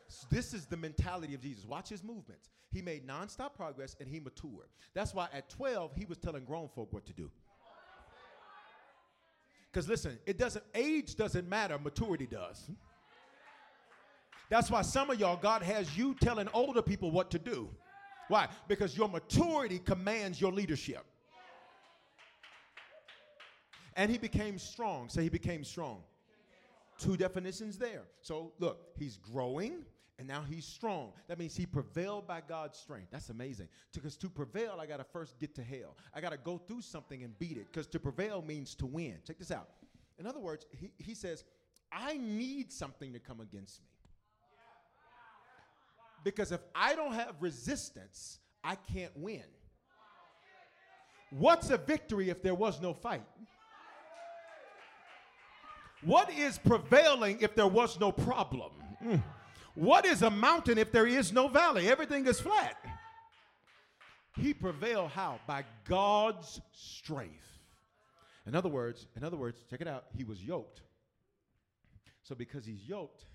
[0.09, 1.64] So this is the mentality of Jesus.
[1.64, 2.51] Watch his movements.
[2.72, 4.68] He made nonstop progress and he matured.
[4.92, 7.30] That's why at 12, he was telling grown folk what to do.
[9.73, 12.68] Because listen, it doesn't, age doesn't matter, maturity does.
[14.49, 17.71] That's why some of y'all, God has you telling older people what to do.
[18.29, 18.49] Why?
[18.66, 21.05] Because your maturity commands your leadership.
[23.95, 25.09] And he became strong.
[25.09, 26.03] Say so he became strong.
[26.99, 28.03] Two definitions there.
[28.23, 29.85] So look, he's growing
[30.21, 31.12] and now he's strong.
[31.29, 33.09] That means he prevailed by God's strength.
[33.11, 33.68] That's amazing.
[33.95, 35.97] Because to prevail, I got to first get to hell.
[36.14, 37.68] I got to go through something and beat it.
[37.73, 39.14] Because to prevail means to win.
[39.27, 39.71] Check this out.
[40.18, 41.45] In other words, he, he says,
[41.91, 43.87] I need something to come against me.
[46.23, 49.45] Because if I don't have resistance, I can't win.
[51.31, 53.25] What's a victory if there was no fight?
[56.05, 58.73] What is prevailing if there was no problem?
[59.03, 59.23] Mm.
[59.75, 61.89] What is a mountain if there is no valley?
[61.89, 62.77] Everything is flat.
[64.37, 65.41] He prevailed how?
[65.47, 67.47] By God's strength.
[68.47, 70.05] In other words, in other words, check it out.
[70.16, 70.83] He was yoked.
[72.23, 73.27] So because he's yoked,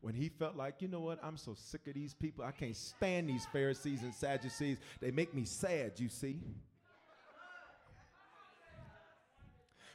[0.00, 2.44] when he felt like, you know what, I'm so sick of these people.
[2.44, 4.78] I can't stand these Pharisees and Sadducees.
[5.00, 6.40] They make me sad, you see.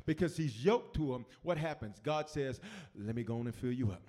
[0.06, 1.98] Because he's yoked to them, what happens?
[2.02, 2.62] God says,
[2.98, 4.02] let me go on and fill you up.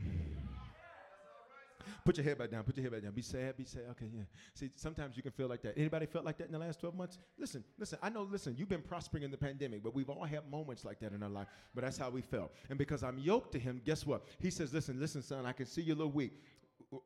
[2.04, 2.64] Put your head back down.
[2.64, 3.12] Put your head back down.
[3.12, 3.56] Be sad.
[3.56, 3.82] Be sad.
[3.90, 4.22] Okay, yeah.
[4.54, 5.76] See, sometimes you can feel like that.
[5.76, 7.18] Anybody felt like that in the last 12 months?
[7.38, 7.98] Listen, listen.
[8.02, 11.00] I know, listen, you've been prospering in the pandemic, but we've all had moments like
[11.00, 11.48] that in our life.
[11.74, 12.52] But that's how we felt.
[12.68, 14.24] And because I'm yoked to him, guess what?
[14.38, 16.32] He says, listen, listen, son, I can see you're a little weak.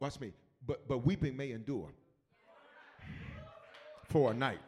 [0.01, 0.33] Watch me.
[0.67, 1.89] But, but weeping may endure
[4.09, 4.61] for a night.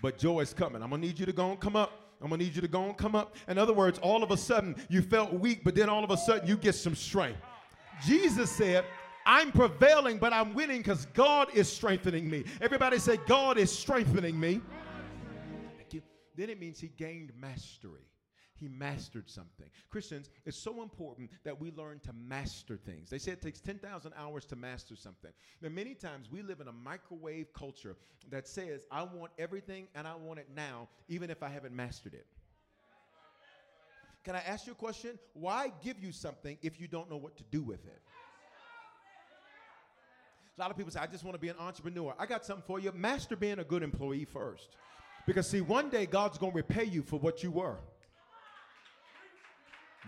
[0.00, 0.82] But joy is coming.
[0.82, 2.08] I'm going to need you to go and come up.
[2.20, 3.36] I'm gonna need you to go and come up.
[3.46, 6.16] In other words, all of a sudden you felt weak, but then all of a
[6.16, 7.38] sudden you get some strength.
[8.04, 8.84] Jesus said,
[9.28, 12.44] I'm prevailing, but I'm winning because God is strengthening me.
[12.62, 14.62] Everybody say, God is strengthening me.
[15.76, 16.02] Thank you.
[16.34, 18.08] Then it means he gained mastery.
[18.54, 19.66] He mastered something.
[19.90, 23.10] Christians, it's so important that we learn to master things.
[23.10, 25.30] They say it takes 10,000 hours to master something.
[25.60, 27.96] Now, many times we live in a microwave culture
[28.30, 32.14] that says, I want everything and I want it now, even if I haven't mastered
[32.14, 32.26] it.
[34.24, 35.18] Can I ask you a question?
[35.34, 38.00] Why give you something if you don't know what to do with it?
[40.58, 42.14] A lot of people say, I just want to be an entrepreneur.
[42.18, 42.90] I got something for you.
[42.90, 44.76] Master being a good employee first.
[45.24, 47.76] Because, see, one day God's going to repay you for what you were.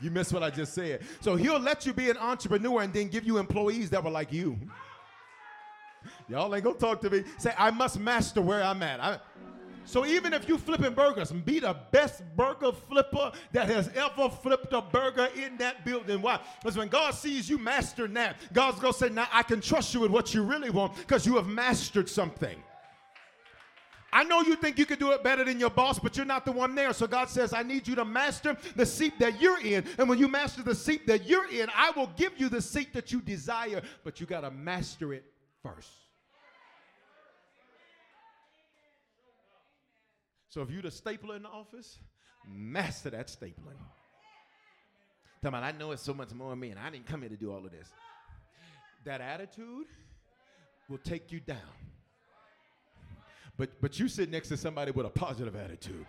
[0.02, 1.02] You missed what I just said.
[1.20, 4.32] So he'll let you be an entrepreneur and then give you employees that were like
[4.32, 4.58] you.
[6.28, 7.24] Y'all ain't gonna talk to me.
[7.38, 9.00] Say, I must master where I'm at.
[9.00, 9.18] I,
[9.84, 14.72] so even if you flipping burgers, be the best burger flipper that has ever flipped
[14.72, 16.22] a burger in that building.
[16.22, 16.40] Why?
[16.62, 20.00] Because when God sees you mastering that, God's gonna say, now I can trust you
[20.00, 22.62] with what you really want because you have mastered something.
[24.12, 26.44] I know you think you can do it better than your boss, but you're not
[26.44, 26.92] the one there.
[26.92, 29.84] So God says, I need you to master the seat that you're in.
[29.98, 32.92] And when you master the seat that you're in, I will give you the seat
[32.94, 35.24] that you desire, but you got to master it
[35.62, 35.90] first.
[40.50, 41.98] So if you're the stapler in the office,
[42.46, 43.78] master that stapling.
[45.40, 47.30] Tell me, I know it's so much more than me, and I didn't come here
[47.30, 47.88] to do all of this.
[49.04, 49.86] That attitude
[50.88, 51.56] will take you down.
[53.56, 56.04] But, but you sit next to somebody with a positive attitude.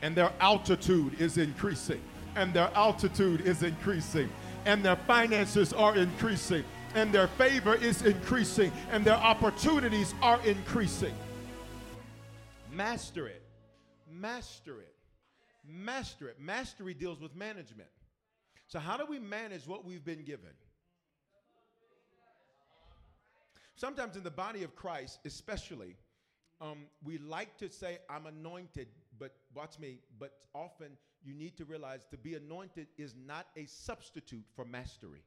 [0.00, 2.02] And their altitude is increasing.
[2.36, 4.30] And their altitude is increasing.
[4.64, 6.64] And their finances are increasing.
[6.94, 8.70] And their favor is increasing.
[8.92, 11.14] And their opportunities are increasing.
[12.74, 13.42] Master it.
[14.10, 14.94] Master it.
[15.66, 16.40] Master it.
[16.40, 17.88] Mastery deals with management.
[18.66, 20.50] So, how do we manage what we've been given?
[23.76, 25.96] Sometimes in the body of Christ, especially,
[26.60, 31.64] um, we like to say, I'm anointed, but watch me, but often you need to
[31.64, 35.22] realize to be anointed is not a substitute for mastery.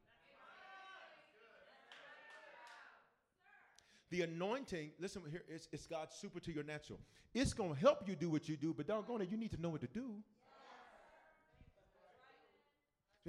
[4.10, 7.00] The anointing, listen here, it's, it's God's super to your natural.
[7.34, 9.62] It's going to help you do what you do, but doggone it, you need to
[9.62, 10.12] know what to do.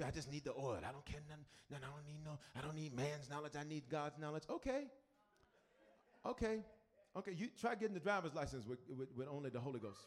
[0.05, 0.79] I just need the oil.
[0.87, 1.81] I don't care none, none.
[1.83, 2.39] I don't need no.
[2.57, 3.51] I don't need man's knowledge.
[3.59, 4.43] I need God's knowledge.
[4.49, 4.85] Okay,
[6.25, 6.59] Okay,
[7.17, 10.05] okay, you try getting the driver's license with, with, with only the Holy Ghost.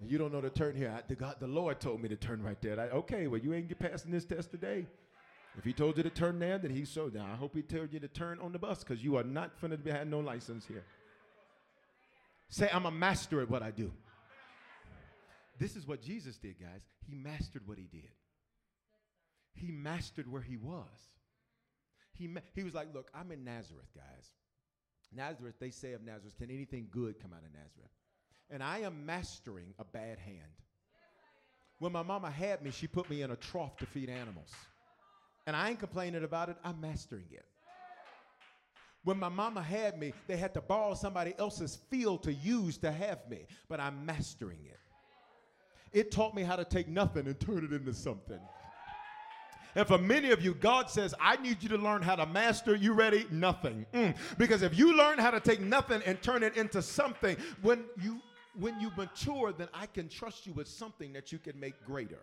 [0.00, 0.92] You don't know to turn here.
[0.96, 2.78] I, the, God, the Lord told me to turn right there.
[2.78, 4.86] I, okay, well, you ain't get passing this test today.
[5.56, 7.28] If he told you to turn there, then he so now.
[7.32, 9.76] I hope he told you to turn on the bus because you are not to
[9.76, 10.84] be had no license here.
[12.48, 13.92] Say, I'm a master at what I do.
[15.58, 16.82] This is what Jesus did, guys.
[17.06, 18.10] He mastered what he did.
[19.54, 20.88] He mastered where he was.
[22.18, 24.26] He, he was like, Look, I'm in Nazareth, guys.
[25.14, 27.90] Nazareth, they say of Nazareth, can anything good come out of Nazareth?
[28.50, 30.40] And I am mastering a bad hand.
[31.78, 34.50] When my mama had me, she put me in a trough to feed animals.
[35.46, 37.44] And I ain't complaining about it, I'm mastering it.
[39.04, 42.90] When my mama had me, they had to borrow somebody else's field to use to
[42.90, 44.78] have me, but I'm mastering it.
[45.92, 48.40] It taught me how to take nothing and turn it into something.
[49.76, 52.74] And for many of you, God says, I need you to learn how to master.
[52.74, 53.26] You ready?
[53.30, 53.86] Nothing.
[53.92, 54.16] Mm.
[54.38, 58.20] Because if you learn how to take nothing and turn it into something, when you
[58.56, 62.20] when you mature, then I can trust you with something that you can make greater.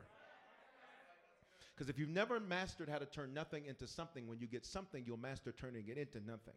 [1.82, 5.04] Because if you've never mastered how to turn nothing into something, when you get something,
[5.04, 6.54] you'll master turning it into nothing.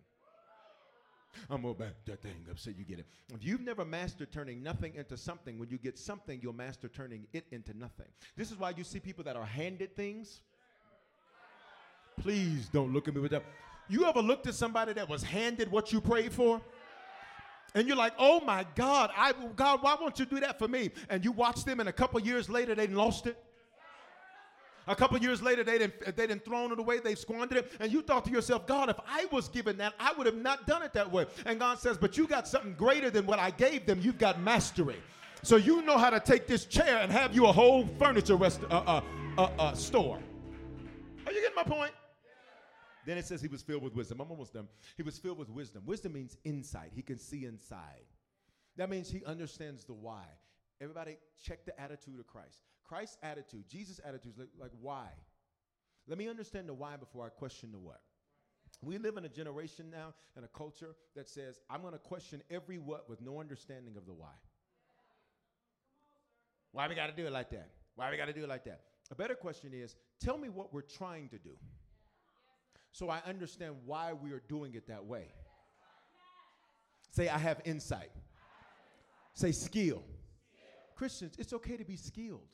[1.49, 3.07] I'm gonna back that thing up so you get it.
[3.33, 7.27] If you've never mastered turning nothing into something, when you get something, you'll master turning
[7.33, 8.05] it into nothing.
[8.37, 10.43] This is why you see people that are handed things
[12.19, 13.45] Please don't look at me with that.
[13.89, 16.61] You ever looked at somebody that was handed what you prayed for?
[17.75, 20.91] And you're like, oh my God, I, God, why won't you do that for me?
[21.09, 23.43] And you watch them, and a couple years later, they lost it.
[24.87, 27.73] A couple years later, they didn't, they didn't thrown it away, they squandered it.
[27.81, 30.67] And you thought to yourself, God, if I was given that, I would have not
[30.67, 31.27] done it that way.
[31.47, 34.01] And God says, but you got something greater than what I gave them.
[34.03, 34.97] You've got mastery.
[35.43, 38.61] So you know how to take this chair and have you a whole furniture rest,
[38.71, 39.01] uh, uh,
[39.39, 40.19] uh, uh store.
[41.27, 41.93] Are you getting my point?
[43.07, 44.21] Then it says he was filled with wisdom.
[44.21, 44.69] I'm almost done.
[44.97, 45.83] He was filled with wisdom.
[45.85, 46.91] Wisdom means insight.
[46.95, 48.07] He can see inside.
[48.77, 50.25] That means he understands the why.
[50.81, 52.63] Everybody check the attitude of Christ.
[52.85, 55.07] Christ's attitude, Jesus' attitude is like, why?
[56.07, 58.01] Let me understand the why before I question the what.
[58.83, 62.43] We live in a generation now and a culture that says, I'm going to question
[62.51, 64.35] every what with no understanding of the why.
[66.73, 67.71] Why we got to do it like that?
[67.95, 68.81] Why we got to do it like that?
[69.11, 71.57] A better question is, tell me what we're trying to do
[72.95, 75.27] so I understand why we are doing it that way.
[77.11, 78.13] Say, I have insight.
[79.35, 80.05] Say skill.
[80.95, 82.47] Christians, it's okay to be skilled.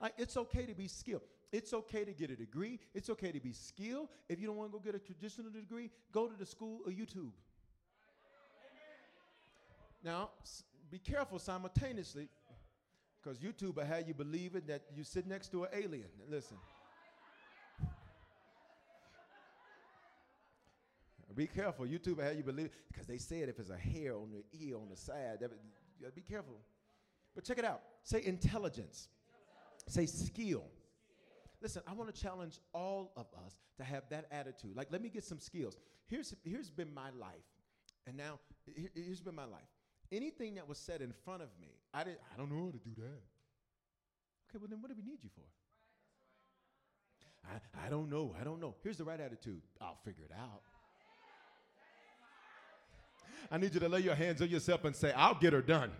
[0.00, 1.22] Like it's okay to be skilled.
[1.52, 2.78] It's okay to get a degree.
[2.94, 4.08] It's okay to be skilled.
[4.28, 6.92] If you don't want to go get a traditional degree, go to the school of
[6.92, 7.30] YouTube.
[10.04, 10.30] Now,
[10.90, 12.28] be careful simultaneously,
[13.20, 16.08] because YouTube will have you believing that you sit next to an alien.
[16.28, 16.58] Listen.
[21.34, 21.84] Be careful.
[21.84, 24.76] YouTube will have you believe because they said if it's a hair on the ear
[24.76, 26.54] on the side, that, be careful.
[27.34, 27.82] But check it out.
[28.04, 29.08] Say intelligence.
[29.88, 30.64] Say skill.
[31.62, 34.76] Listen, I want to challenge all of us to have that attitude.
[34.76, 35.76] Like, let me get some skills.
[36.06, 37.46] Here's here's been my life,
[38.06, 39.68] and now here- here's been my life.
[40.12, 42.20] Anything that was said in front of me, I didn't.
[42.32, 43.22] I don't know how to do that.
[44.48, 45.42] Okay, well then, what do we need you for?
[47.44, 48.34] I, I don't know.
[48.40, 48.74] I don't know.
[48.82, 49.62] Here's the right attitude.
[49.80, 50.62] I'll figure it out.
[53.50, 55.90] I need you to lay your hands on yourself and say, I'll get her done.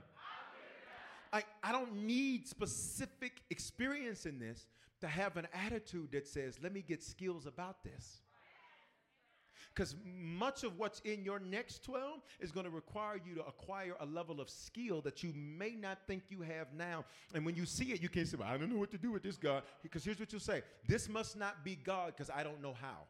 [1.36, 4.66] I, I don't need specific experience in this
[5.02, 8.22] to have an attitude that says, let me get skills about this.
[9.74, 13.94] Because much of what's in your next 12 is going to require you to acquire
[14.00, 17.04] a level of skill that you may not think you have now.
[17.34, 19.12] And when you see it, you can't say, well, I don't know what to do
[19.12, 19.64] with this God.
[19.82, 23.04] Because here's what you'll say this must not be God because I don't know how.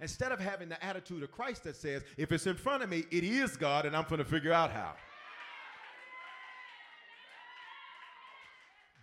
[0.00, 3.04] Instead of having the attitude of Christ that says, if it's in front of me,
[3.10, 4.94] it is God, and I'm going to figure out how.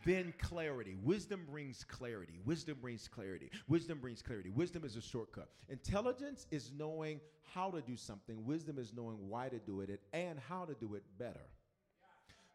[0.06, 0.96] Then clarity.
[1.04, 2.40] Wisdom brings clarity.
[2.46, 3.50] Wisdom brings clarity.
[3.68, 4.50] Wisdom brings clarity.
[4.50, 5.50] Wisdom is a shortcut.
[5.68, 7.20] Intelligence is knowing
[7.54, 8.46] how to do something.
[8.46, 11.48] Wisdom is knowing why to do it and how to do it better.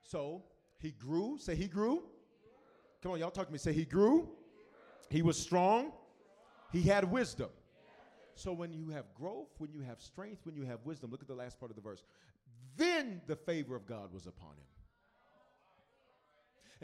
[0.02, 0.42] So
[0.78, 1.36] he grew.
[1.38, 2.04] Say he grew.
[3.02, 3.58] Come on, y'all talk to me.
[3.58, 4.28] Say he grew.
[5.10, 5.92] He was strong.
[6.72, 7.50] He had wisdom.
[8.36, 11.28] So when you have growth, when you have strength, when you have wisdom, look at
[11.28, 12.02] the last part of the verse.
[12.76, 14.66] Then the favor of God was upon him.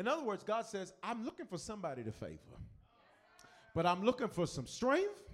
[0.01, 2.57] In other words, God says, I'm looking for somebody to favor,
[3.75, 5.29] but I'm looking for some strength,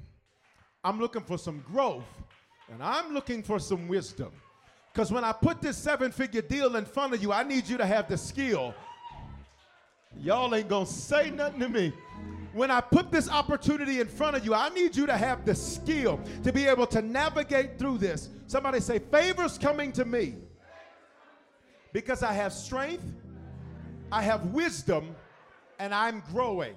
[0.82, 2.02] I'm looking for some growth,
[2.72, 4.32] and I'm looking for some wisdom.
[4.92, 7.76] Because when I put this seven figure deal in front of you, I need you
[7.76, 8.74] to have the skill.
[10.18, 11.92] Y'all ain't gonna say nothing to me.
[12.52, 15.54] When I put this opportunity in front of you, I need you to have the
[15.54, 18.30] skill to be able to navigate through this.
[18.48, 20.34] Somebody say, Favor's coming to me
[21.92, 23.04] because I have strength,
[24.10, 25.16] I have wisdom,
[25.78, 26.74] and I'm growing.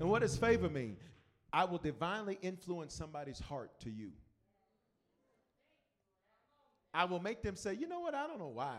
[0.00, 0.96] And what does favor mean?
[1.52, 4.10] I will divinely influence somebody's heart to you.
[6.92, 8.14] I will make them say, you know what?
[8.14, 8.76] I don't know why.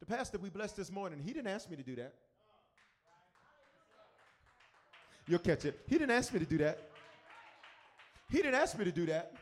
[0.00, 2.14] The pastor we blessed this morning, he didn't ask me to do that.
[5.28, 5.80] You'll catch it.
[5.86, 6.90] He didn't ask me to do that.
[8.30, 9.34] He didn't ask me to do that.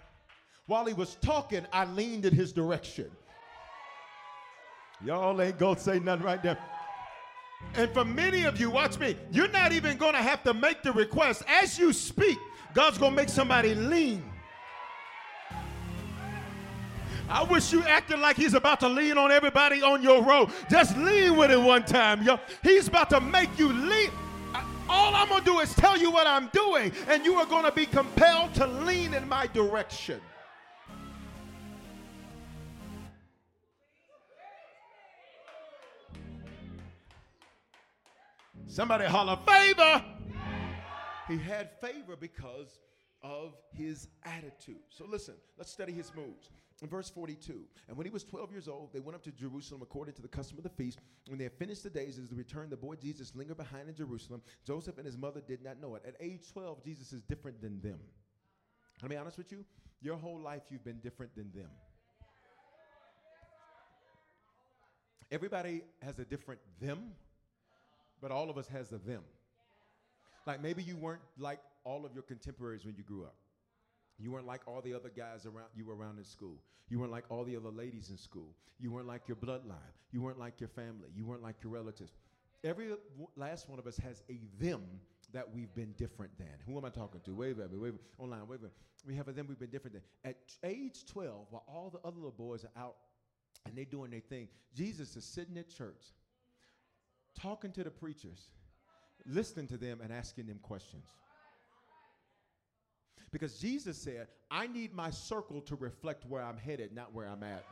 [0.68, 3.10] While he was talking, I leaned in his direction.
[5.02, 6.58] Y'all ain't gonna say nothing right there.
[7.74, 10.92] And for many of you, watch me, you're not even gonna have to make the
[10.92, 11.42] request.
[11.48, 12.36] As you speak,
[12.74, 14.22] God's gonna make somebody lean.
[17.30, 20.50] I wish you acted like he's about to lean on everybody on your road.
[20.70, 22.38] Just lean with it one time, yo.
[22.62, 24.10] He's about to make you lean.
[24.86, 27.86] All I'm gonna do is tell you what I'm doing, and you are gonna be
[27.86, 30.20] compelled to lean in my direction.
[38.68, 40.04] Somebody holler, favor!
[41.26, 42.78] He had favor because
[43.22, 44.82] of his attitude.
[44.90, 46.50] So listen, let's study his moves.
[46.80, 49.82] In verse 42, and when he was 12 years old, they went up to Jerusalem
[49.82, 51.00] according to the custom of the feast.
[51.26, 53.96] When they had finished the days as they returned, the boy Jesus lingered behind in
[53.96, 54.42] Jerusalem.
[54.64, 56.04] Joseph and his mother did not know it.
[56.06, 57.98] At age 12, Jesus is different than them.
[59.02, 59.64] I'll be honest with you,
[60.00, 61.70] your whole life you've been different than them.
[65.32, 67.10] Everybody has a different them,
[68.20, 69.22] but all of us has a them.
[70.46, 73.34] Like maybe you weren't like all of your contemporaries when you grew up.
[74.18, 76.56] You weren't like all the other guys around you were around in school.
[76.88, 78.54] You weren't like all the other ladies in school.
[78.80, 79.92] You weren't like your bloodline.
[80.10, 81.10] You weren't like your family.
[81.14, 82.12] You weren't like your relatives.
[82.64, 82.92] Every
[83.36, 84.82] last one of us has a them
[85.32, 86.48] that we've been different than.
[86.66, 87.34] Who am I talking to?
[87.34, 87.78] Wave at me.
[87.78, 88.48] Wave online.
[88.48, 88.70] Wave at me.
[89.06, 90.02] We have a them we've been different than.
[90.24, 92.96] At age 12, while all the other little boys are out
[93.66, 96.12] and they're doing their thing, Jesus is sitting at church
[97.40, 98.48] talking to the preachers,
[99.26, 101.06] listening to them and asking them questions.
[103.30, 107.42] Because Jesus said, I need my circle to reflect where I'm headed, not where I'm
[107.42, 107.64] at.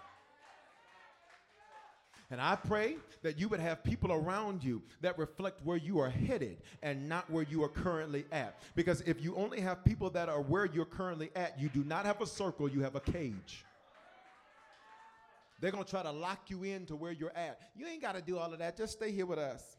[2.31, 6.11] And I pray that you would have people around you that reflect where you are
[6.11, 8.61] headed and not where you are currently at.
[8.75, 12.05] Because if you only have people that are where you're currently at, you do not
[12.05, 13.65] have a circle, you have a cage.
[15.61, 17.59] They're going to try to lock you in to where you're at.
[17.75, 18.77] You ain't got to do all of that.
[18.77, 19.77] Just stay here with us.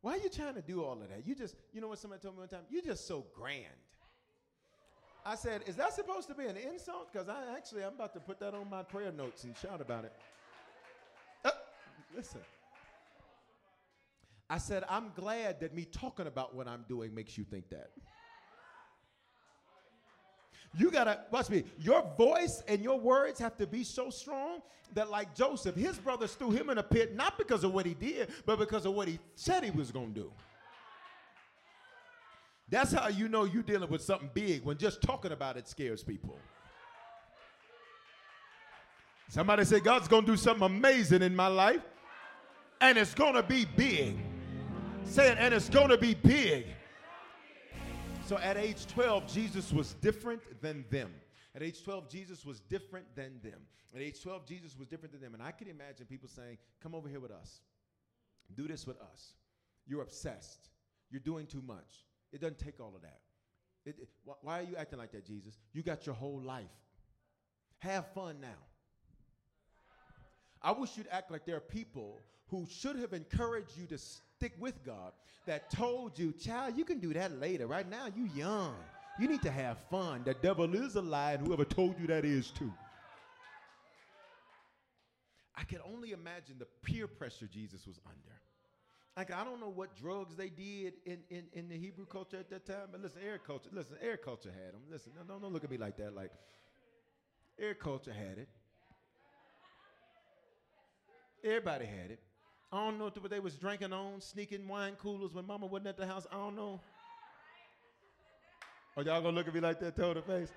[0.00, 1.26] Why are you trying to do all of that?
[1.26, 2.60] You just, you know what somebody told me one time?
[2.70, 3.66] You're just so grand.
[5.26, 7.12] I said, is that supposed to be an insult?
[7.12, 10.04] Because I actually, I'm about to put that on my prayer notes and shout about
[10.04, 10.12] it.
[11.44, 11.50] Uh,
[12.16, 12.40] listen.
[14.48, 17.90] I said, I'm glad that me talking about what I'm doing makes you think that.
[20.76, 21.64] You gotta watch me.
[21.78, 24.60] Your voice and your words have to be so strong
[24.94, 27.94] that, like Joseph, his brothers threw him in a pit not because of what he
[27.94, 30.30] did, but because of what he said he was gonna do.
[32.70, 36.02] That's how you know you're dealing with something big when just talking about it scares
[36.02, 36.36] people.
[39.30, 41.82] Somebody say, God's gonna do something amazing in my life,
[42.80, 44.16] and it's gonna be big.
[45.04, 46.66] Say it, and it's gonna be big.
[48.28, 51.10] So at age 12, Jesus was different than them.
[51.54, 53.58] At age 12, Jesus was different than them.
[53.96, 55.32] At age 12, Jesus was different than them.
[55.32, 57.62] And I can imagine people saying, Come over here with us.
[58.54, 59.32] Do this with us.
[59.86, 60.68] You're obsessed.
[61.10, 62.04] You're doing too much.
[62.30, 63.20] It doesn't take all of that.
[63.86, 64.08] It, it,
[64.42, 65.56] why are you acting like that, Jesus?
[65.72, 66.66] You got your whole life.
[67.78, 68.48] Have fun now.
[70.60, 73.96] I wish you'd act like there are people who should have encouraged you to
[74.38, 75.12] stick with God
[75.46, 77.66] that told you, child, you can do that later.
[77.66, 78.76] Right now, you young.
[79.18, 80.22] You need to have fun.
[80.24, 82.72] The devil is a lie, and whoever told you that is too.
[85.56, 88.40] I can only imagine the peer pressure Jesus was under.
[89.16, 92.48] Like, I don't know what drugs they did in, in, in the Hebrew culture at
[92.50, 94.82] that time, but listen, air culture, listen, air culture had them.
[94.88, 96.14] Listen, don't, don't look at me like that.
[96.14, 96.30] Like,
[97.58, 98.48] air culture had it.
[101.42, 102.20] Everybody had it.
[102.70, 105.96] I don't know what they was drinking on, sneaking wine coolers when mama wasn't at
[105.96, 106.26] the house.
[106.30, 106.80] I don't know.
[108.96, 110.50] Are y'all gonna look at me like that, total face?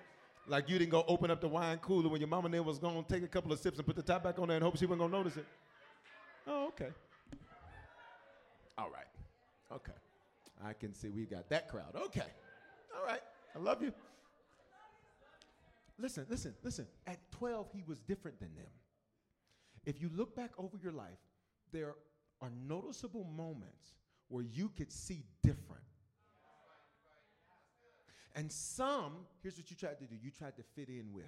[0.47, 3.03] Like you didn't go open up the wine cooler when your mama then was gonna
[3.07, 4.85] take a couple of sips and put the top back on there and hope she
[4.85, 5.45] wasn't gonna notice it.
[6.47, 6.89] Oh, okay.
[8.77, 9.05] All right.
[9.71, 9.93] Okay.
[10.63, 11.95] I can see we got that crowd.
[11.95, 12.25] Okay.
[12.97, 13.21] All right.
[13.55, 13.93] I love you.
[15.99, 16.87] Listen, listen, listen.
[17.05, 18.65] At 12, he was different than them.
[19.85, 21.19] If you look back over your life,
[21.71, 21.95] there
[22.41, 23.95] are noticeable moments
[24.27, 25.83] where you could see different.
[28.35, 31.25] And some, here's what you tried to do you tried to fit in with.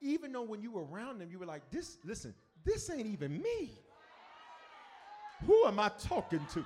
[0.00, 2.34] Even though when you were around them, you were like, this, listen,
[2.64, 3.72] this ain't even me.
[5.46, 6.64] Who am I talking to?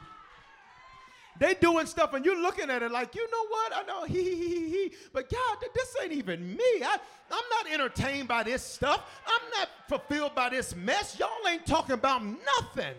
[1.41, 3.73] They doing stuff and you're looking at it like, you know what?
[3.75, 6.59] I know he he he he, but God, this ain't even me.
[6.85, 6.99] I,
[7.31, 9.03] I'm not entertained by this stuff.
[9.27, 11.19] I'm not fulfilled by this mess.
[11.19, 12.95] Y'all ain't talking about nothing.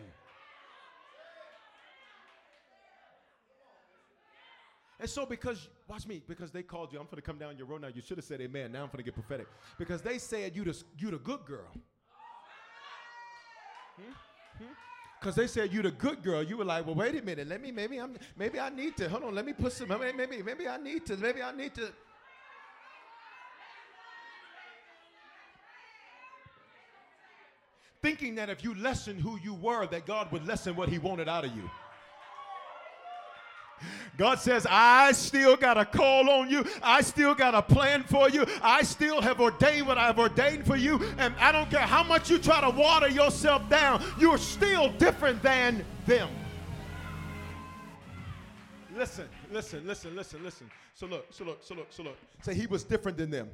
[4.99, 7.81] And so, because, watch me, because they called you, I'm gonna come down your road
[7.81, 7.89] now.
[7.89, 8.71] You should have said amen.
[8.71, 9.47] Now I'm gonna get prophetic.
[9.77, 11.71] Because they said you the, you the good girl.
[13.97, 14.11] Hmm?
[14.57, 14.73] Hmm?
[15.21, 16.41] Because they said you the good girl.
[16.41, 17.47] You were like, well, wait a minute.
[17.47, 20.17] Let me, maybe I'm, maybe I need to, hold on, let me put some, maybe,
[20.17, 21.91] maybe, maybe I need to, maybe I need to.
[28.01, 31.29] Thinking that if you lessen who you were, that God would lessen what he wanted
[31.29, 31.69] out of you.
[34.21, 36.63] God says, I still got a call on you.
[36.83, 38.45] I still got a plan for you.
[38.61, 41.01] I still have ordained what I've ordained for you.
[41.17, 45.41] And I don't care how much you try to water yourself down, you're still different
[45.41, 46.29] than them.
[48.95, 50.69] Listen, listen, listen, listen, listen.
[50.93, 52.17] So look, so look, so look, so look.
[52.43, 53.49] Say he was different than them.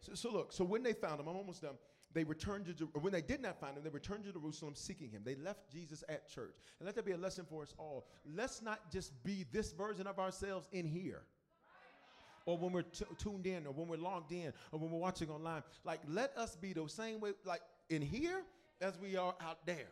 [0.00, 1.74] So, so look, so when they found him, I'm almost done
[2.14, 5.22] they returned to, when they did not find him, they returned to Jerusalem seeking him.
[5.24, 6.54] They left Jesus at church.
[6.78, 8.06] And let that be a lesson for us all.
[8.34, 11.22] Let's not just be this version of ourselves in here.
[12.46, 12.84] Or when we're
[13.18, 15.62] tuned in, or when we're logged in, or when we're watching online.
[15.82, 18.42] Like, let us be the same way, like in here,
[18.80, 19.88] as we are out there.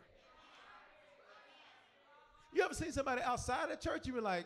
[2.53, 4.05] You ever seen somebody outside of church?
[4.05, 4.45] You were like,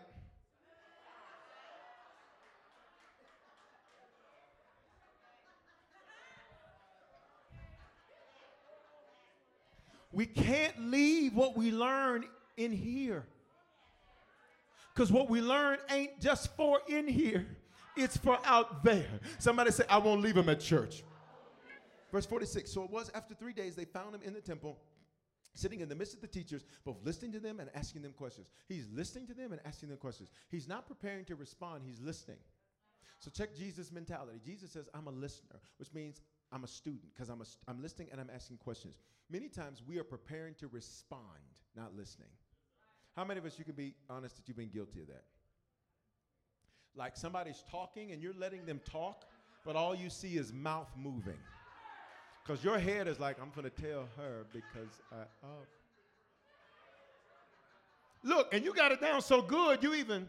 [10.18, 12.26] We can't leave what we learn
[12.57, 13.24] in here.
[14.91, 17.45] Because what we learn ain't just for in here,
[17.95, 19.20] it's for out there.
[19.38, 21.03] Somebody say, I won't leave him at church.
[22.11, 24.80] Verse 46 So it was after three days they found him in the temple,
[25.53, 28.47] sitting in the midst of the teachers, both listening to them and asking them questions.
[28.68, 30.32] He's listening to them and asking them questions.
[30.49, 32.39] He's not preparing to respond, he's listening.
[33.20, 34.39] So check Jesus' mentality.
[34.43, 36.22] Jesus says, I'm a listener, which means
[36.52, 38.95] I'm a student because I'm, I'm listening and I'm asking questions.
[39.30, 41.22] Many times we are preparing to respond,
[41.76, 42.30] not listening.
[43.16, 45.24] How many of us, you can be honest that you've been guilty of that?
[46.95, 49.26] Like somebody's talking and you're letting them talk,
[49.66, 51.38] but all you see is mouth moving.
[52.43, 55.24] Because your head is like, I'm going to tell her because I.
[55.43, 55.66] Oh.
[58.24, 60.28] Look, and you got it down so good, you even.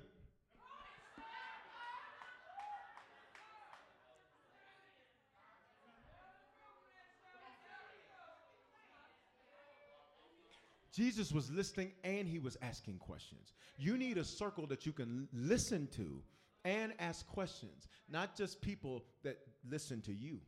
[10.99, 13.53] Jesus was listening and he was asking questions.
[13.79, 16.21] You need a circle that you can listen to
[16.65, 19.39] and ask questions, not just people that
[19.71, 20.41] listen to you.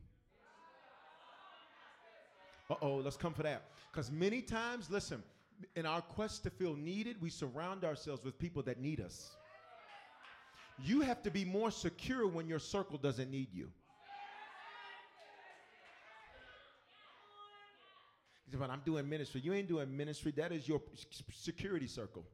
[2.69, 3.63] Uh oh, let's come for that.
[3.93, 5.23] Because many times, listen,
[5.77, 9.37] in our quest to feel needed, we surround ourselves with people that need us.
[10.83, 13.69] You have to be more secure when your circle doesn't need you.
[18.51, 19.39] He said, But I'm doing ministry.
[19.41, 20.33] You ain't doing ministry.
[20.35, 20.81] That is your
[21.31, 22.25] security circle.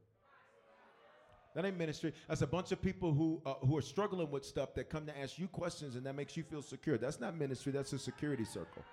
[1.53, 2.11] That ain't ministry.
[2.27, 5.17] That's a bunch of people who uh, who are struggling with stuff that come to
[5.17, 6.97] ask you questions and that makes you feel secure.
[6.97, 7.71] That's not ministry.
[7.71, 8.83] That's a security circle.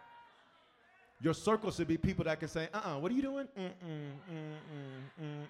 [1.22, 3.49] Your circle should be people that can say, "Uh-uh, what are you doing?
[3.59, 3.70] Mm-mm,
[4.31, 5.47] mm-mm,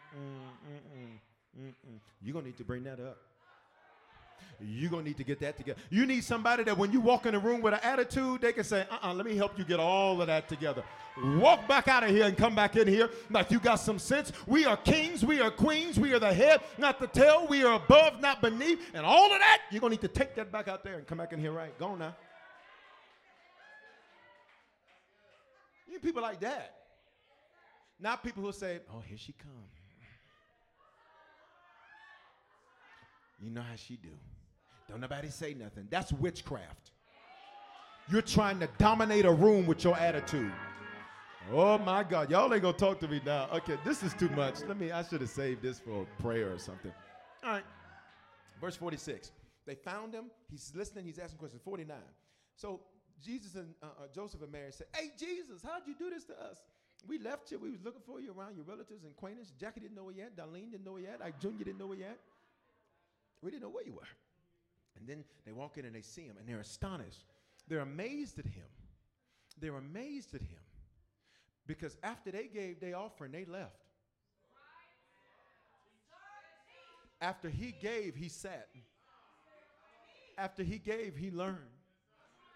[1.59, 1.99] mm-mm.
[2.23, 3.19] You're gonna need to bring that up.
[4.61, 5.81] You're gonna need to get that together.
[5.91, 8.65] You need somebody that when you walk in the room with an attitude, they can
[8.65, 10.85] say, uh-uh, let me help you get all of that together.
[11.37, 14.33] Walk back out of here and come back in here like you got some sense.
[14.47, 17.77] We are kings, we are queens, we are the head, not the tail, we are
[17.77, 20.83] above, not beneath, and all of that, you're gonna need to take that back out
[20.83, 21.77] there and come back in here right.
[21.79, 22.17] Go on now.
[25.91, 26.75] You people like that.
[28.01, 29.53] Not people who say, oh, here she come.
[33.45, 34.09] You know how she do.
[34.89, 35.87] Don't nobody say nothing.
[35.91, 36.93] That's witchcraft.
[38.11, 40.53] You're trying to dominate a room with your attitude.
[41.53, 43.49] Oh my God, y'all ain't gonna talk to me now.
[43.53, 44.61] Okay, this is too much.
[44.67, 44.93] Let me.
[44.93, 46.93] I should have saved this for prayer or something.
[47.45, 47.65] All right,
[48.63, 49.31] verse 46.
[49.67, 50.31] They found him.
[50.51, 51.05] He's listening.
[51.05, 51.61] He's asking questions.
[51.63, 51.97] 49.
[52.57, 52.81] So
[53.23, 56.33] Jesus and uh, uh, Joseph and Mary said, "Hey Jesus, how'd you do this to
[56.33, 56.63] us?
[57.07, 57.59] We left you.
[57.59, 59.53] We was looking for you around your relatives and acquaintances.
[59.61, 60.35] Jackie didn't know it yet.
[60.35, 61.21] Darlene didn't know it yet.
[61.23, 62.19] Ike Junior didn't know it yet.
[63.45, 64.09] We didn't know where you were."
[64.97, 67.25] And then they walk in and they see him and they're astonished.
[67.69, 68.67] They're amazed at him.
[69.59, 70.61] They're amazed at him.
[71.67, 73.85] Because after they gave their offering, they left.
[77.21, 78.69] After he gave, he sat.
[80.37, 81.71] After he gave, he learned.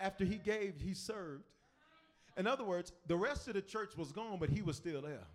[0.00, 1.44] After he gave, he served.
[2.36, 5.26] In other words, the rest of the church was gone, but he was still there.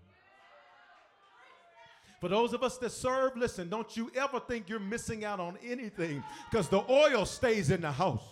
[2.23, 5.57] For those of us that serve, listen, don't you ever think you're missing out on
[5.61, 8.23] anything because the oil stays in the house.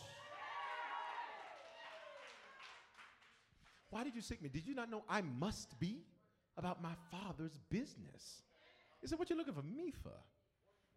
[3.89, 4.47] Why did you seek me?
[4.47, 6.05] Did you not know I must be
[6.55, 8.43] about my father's business?
[9.01, 10.13] He said, What you looking for me for?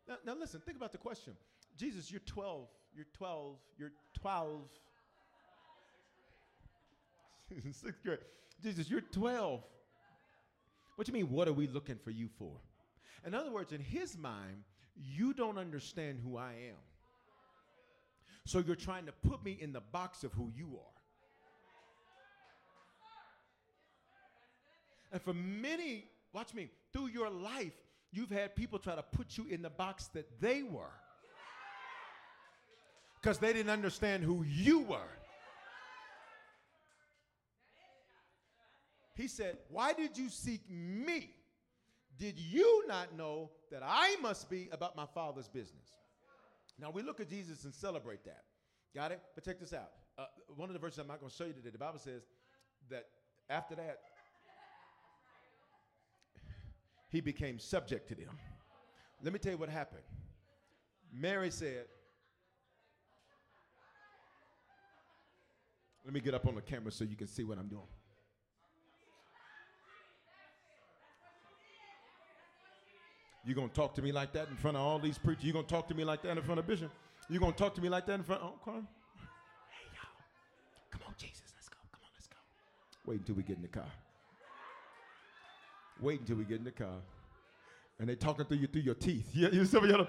[0.07, 1.33] Now, now listen, think about the question.
[1.77, 2.69] Jesus, you're 12.
[2.95, 3.57] You're 12.
[3.77, 4.61] You're 12.
[7.73, 8.19] Sixth grade.
[8.63, 9.65] Jesus, you're 12.
[10.95, 12.61] What do you mean, what are we looking for you for?
[13.27, 14.65] In other words, in his mind,
[14.97, 16.83] you don't understand who I am.
[18.47, 20.95] So you're trying to put me in the box of who you are.
[25.13, 27.73] And for many, watch me, through your life,
[28.13, 30.93] you've had people try to put you in the box that they were.
[33.21, 34.99] Because they didn't understand who you were.
[39.15, 41.31] He said, Why did you seek me?
[42.19, 45.91] Did you not know that I must be about my Father's business?
[46.79, 48.45] Now we look at Jesus and celebrate that.
[48.95, 49.21] Got it?
[49.35, 49.91] But check this out.
[50.17, 52.23] Uh, one of the verses I'm not going to show you today, the Bible says
[52.91, 53.07] that
[53.51, 53.99] after that,
[57.11, 58.31] he became subject to them.
[59.23, 60.03] Let me tell you what happened.
[61.13, 61.87] Mary said,
[66.05, 67.87] Let me get up on the camera so you can see what I'm doing.
[73.47, 75.45] You gonna talk to me like that in front of all these preachers?
[75.45, 76.91] You gonna talk to me like that in front of Bishop?
[77.29, 78.43] You gonna talk to me like that in front?
[78.43, 78.89] Oh, come on.
[79.69, 80.11] Hey y'all,
[80.91, 81.77] come on, Jesus, let's go.
[81.93, 82.37] Come on, let's go.
[83.07, 83.91] Wait until we get in the car.
[86.01, 86.97] Wait until we get in the car,
[87.99, 89.29] and they talking through you through your teeth.
[89.35, 90.07] Yeah, you some of y'all.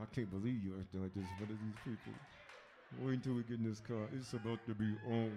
[0.00, 1.24] I can't believe you acting like this.
[1.38, 2.12] What are these people?
[3.00, 4.08] Wait until we get in this car.
[4.16, 5.32] It's about to be on.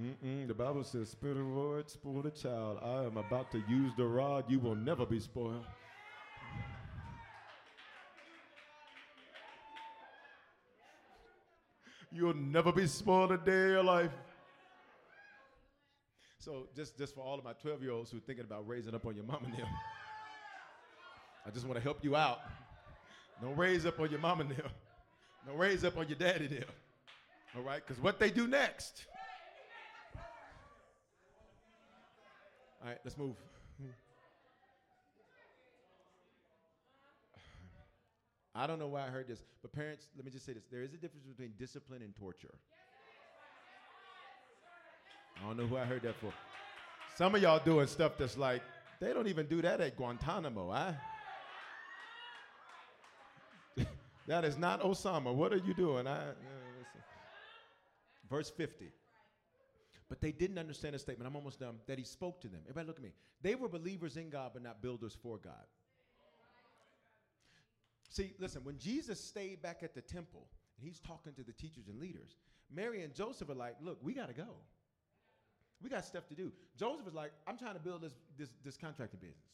[0.00, 0.48] Mm-mm.
[0.48, 2.78] The Bible says, Spirit of the Lord, spoil the child.
[2.82, 4.44] I am about to use the rod.
[4.48, 5.66] You will never be spoiled.
[12.14, 14.10] You'll never be spoiled a day of your life.
[16.38, 18.94] So just, just for all of my 12 year olds who are thinking about raising
[18.94, 19.68] up on your mom and them,
[21.46, 22.40] I just want to help you out.
[23.40, 24.68] Don't raise up on your mom and them.
[25.46, 26.64] Don't raise up on your daddy them.
[27.56, 27.82] All right?
[27.86, 29.06] Because what they do next.
[32.82, 33.36] All right, let's move.
[38.54, 40.64] I don't know why I heard this, but parents, let me just say this.
[40.70, 42.54] There is a difference between discipline and torture.
[45.42, 46.32] I don't know who I heard that for.
[47.16, 48.62] Some of y'all doing stuff that's like,
[49.00, 50.92] they don't even do that at Guantanamo, huh?
[54.26, 55.34] that is not Osama.
[55.34, 56.06] What are you doing?
[56.06, 56.32] I, uh,
[58.30, 58.90] Verse 50.
[60.08, 61.28] But they didn't understand the statement.
[61.28, 61.76] I'm almost done.
[61.86, 62.60] That he spoke to them.
[62.64, 63.12] Everybody, look at me.
[63.42, 65.66] They were believers in God, but not builders for God.
[68.12, 70.46] See, listen, when Jesus stayed back at the temple
[70.76, 72.36] and he's talking to the teachers and leaders,
[72.70, 74.50] Mary and Joseph are like, look, we got to go.
[75.82, 76.52] We got stuff to do.
[76.78, 79.48] Joseph is like, I'm trying to build this, this, this contracting business.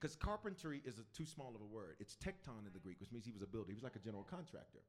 [0.00, 1.94] Because carpentry is a, too small of a word.
[2.00, 3.68] It's tekton in the Greek, which means he was a builder.
[3.68, 4.80] He was like a general contractor.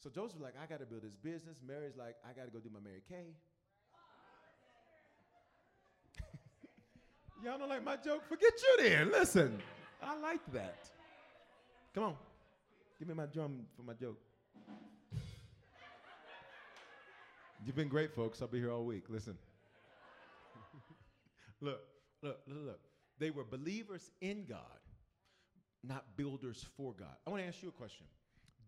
[0.00, 1.60] So Joseph like, I got to build this business.
[1.64, 3.36] Mary's like, I got to go do my Mary Kay.
[7.44, 8.24] Y'all don't like my joke?
[8.28, 9.12] Forget you then.
[9.12, 9.62] Listen,
[10.02, 10.90] I like that.
[11.94, 12.14] Come on,
[12.98, 14.18] give me my drum for my joke.
[17.64, 18.40] You've been great, folks.
[18.40, 19.04] I'll be here all week.
[19.08, 19.36] Listen.
[21.60, 21.80] look,
[22.22, 22.80] look, look, look.
[23.18, 24.58] They were believers in God,
[25.82, 27.16] not builders for God.
[27.26, 28.06] I want to ask you a question.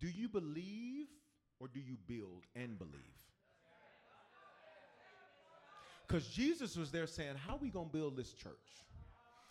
[0.00, 1.06] Do you believe
[1.60, 2.94] or do you build and believe?
[6.06, 8.52] Because Jesus was there saying, How are we going to build this church?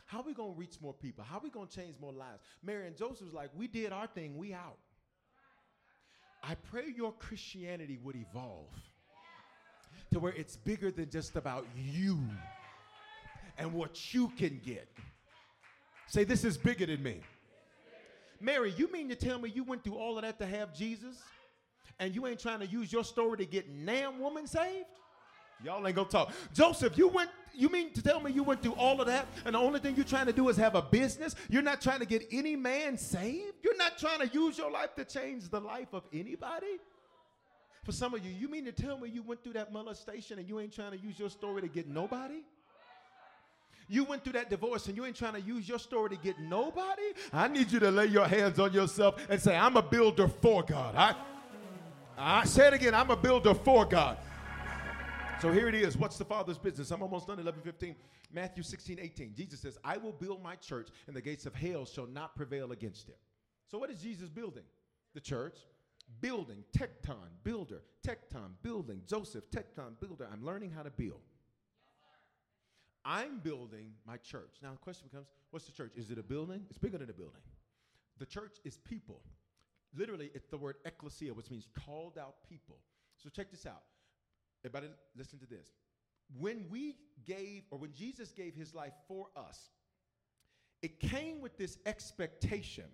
[0.10, 1.24] How are we going to reach more people?
[1.24, 2.42] How are we going to change more lives?
[2.64, 4.80] Mary and Joseph was like, We did our thing, we out.
[6.44, 8.74] I pray your Christianity would evolve
[10.12, 12.18] to where it's bigger than just about you
[13.60, 14.90] and what you can get.
[16.08, 17.22] Say, This is bigger than me.
[18.42, 21.22] Mary, you mean to tell me you went through all of that to have Jesus?
[22.00, 24.88] And you ain't trying to use your story to get Nam woman saved?
[25.64, 26.32] Y'all ain't gonna talk.
[26.54, 29.56] Joseph, you went, you mean to tell me you went through all of that and
[29.56, 31.36] the only thing you're trying to do is have a business?
[31.50, 33.56] You're not trying to get any man saved?
[33.64, 36.80] You're not trying to use your life to change the life of anybody?
[37.84, 40.48] For some of you, you mean to tell me you went through that molestation and
[40.48, 42.42] you ain't trying to use your story to get nobody?
[43.88, 46.40] You went through that divorce and you ain't trying to use your story to get
[46.40, 47.02] nobody?
[47.34, 50.62] I need you to lay your hands on yourself and say, I'm a builder for
[50.62, 50.96] God.
[50.96, 51.16] I,
[52.16, 54.18] I say it again, I'm a builder for God.
[55.42, 55.98] So here it is.
[55.98, 56.92] What's the Father's business?
[56.92, 57.40] I'm almost done.
[57.40, 57.96] 11 15.
[58.34, 59.34] Matthew 16, 18.
[59.34, 62.74] Jesus says, I will build my church, and the gates of hell shall not prevail
[62.74, 63.18] against it.
[63.66, 64.66] So, what is Jesus building?
[65.14, 65.58] The church.
[66.20, 70.28] Building, tekton, builder, tekton, building, Joseph, tekton, builder.
[70.30, 71.22] I'm learning how to build.
[73.06, 74.58] I'm building my church.
[74.62, 75.94] Now, the question becomes what's the church?
[75.96, 76.66] Is it a building?
[76.70, 77.42] It's bigger than a building.
[78.18, 79.22] The church is people.
[79.96, 82.80] Literally, it's the word ecclesia, which means called out people.
[83.16, 83.84] So, check this out.
[84.64, 85.68] Everybody, listen to this.
[86.38, 86.96] When we
[87.26, 89.70] gave, or when Jesus gave his life for us,
[90.82, 92.86] it came with this expectation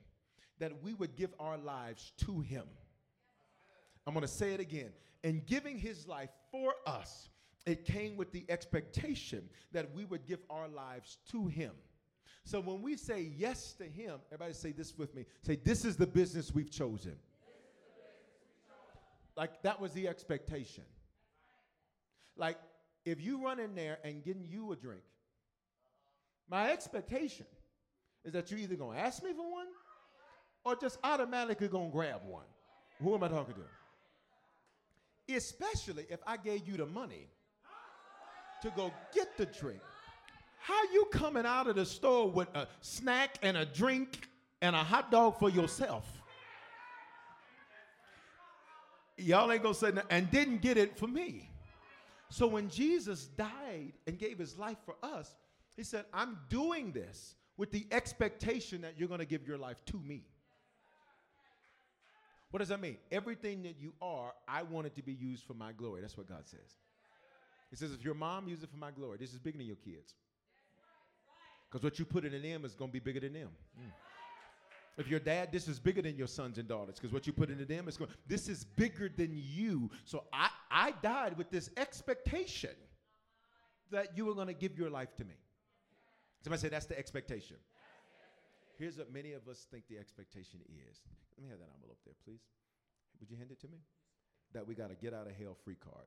[0.59, 2.63] that we would give our lives to him.
[4.07, 4.91] I'm going to say it again.
[5.23, 7.29] In giving his life for us,
[7.65, 11.71] it came with the expectation that we would give our lives to him.
[12.43, 15.25] So when we say yes to him, everybody say this with me.
[15.41, 17.15] Say, this is the business we've chosen.
[17.15, 17.17] Business
[17.89, 19.35] we've chosen.
[19.35, 20.83] Like that was the expectation.
[22.37, 22.57] Like
[23.05, 25.03] if you run in there and getting you a drink,
[26.49, 27.45] my expectation
[28.23, 29.67] is that you're either gonna ask me for one
[30.63, 32.45] or just automatically gonna grab one.
[33.01, 35.35] Who am I talking to?
[35.35, 37.27] Especially if I gave you the money
[38.61, 39.81] to go get the drink.
[40.59, 44.27] How you coming out of the store with a snack and a drink
[44.61, 46.05] and a hot dog for yourself?
[49.17, 51.49] Y'all ain't gonna say nothing, and didn't get it for me.
[52.29, 55.35] So when Jesus died and gave his life for us,
[55.77, 59.97] he said, I'm doing this with the expectation that you're gonna give your life to
[59.97, 60.23] me.
[62.51, 62.97] What does that mean?
[63.11, 66.01] Everything that you are, I want it to be used for my glory.
[66.01, 66.77] That's what God says.
[67.69, 69.75] He says, if your mom uses it for my glory, this is bigger than your
[69.75, 70.13] kids.
[71.69, 73.49] Because what you put in them is going to be bigger than them.
[73.77, 73.91] Mm.
[74.97, 77.49] If your dad, this is bigger than your sons and daughters, because what you put
[77.49, 78.11] into them is going.
[78.27, 79.89] This is bigger than you.
[80.05, 82.75] So I, I died with this expectation
[83.91, 85.35] that you were going to give your life to me.
[86.43, 87.57] Somebody say that's the expectation.
[88.77, 90.99] Here's what many of us think the expectation is.
[91.37, 92.41] Let me have that envelope there, please.
[93.19, 93.79] Would you hand it to me?
[94.55, 96.05] that we got a get out of hell free card.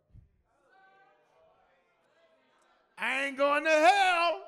[2.96, 4.40] I ain't going to hell.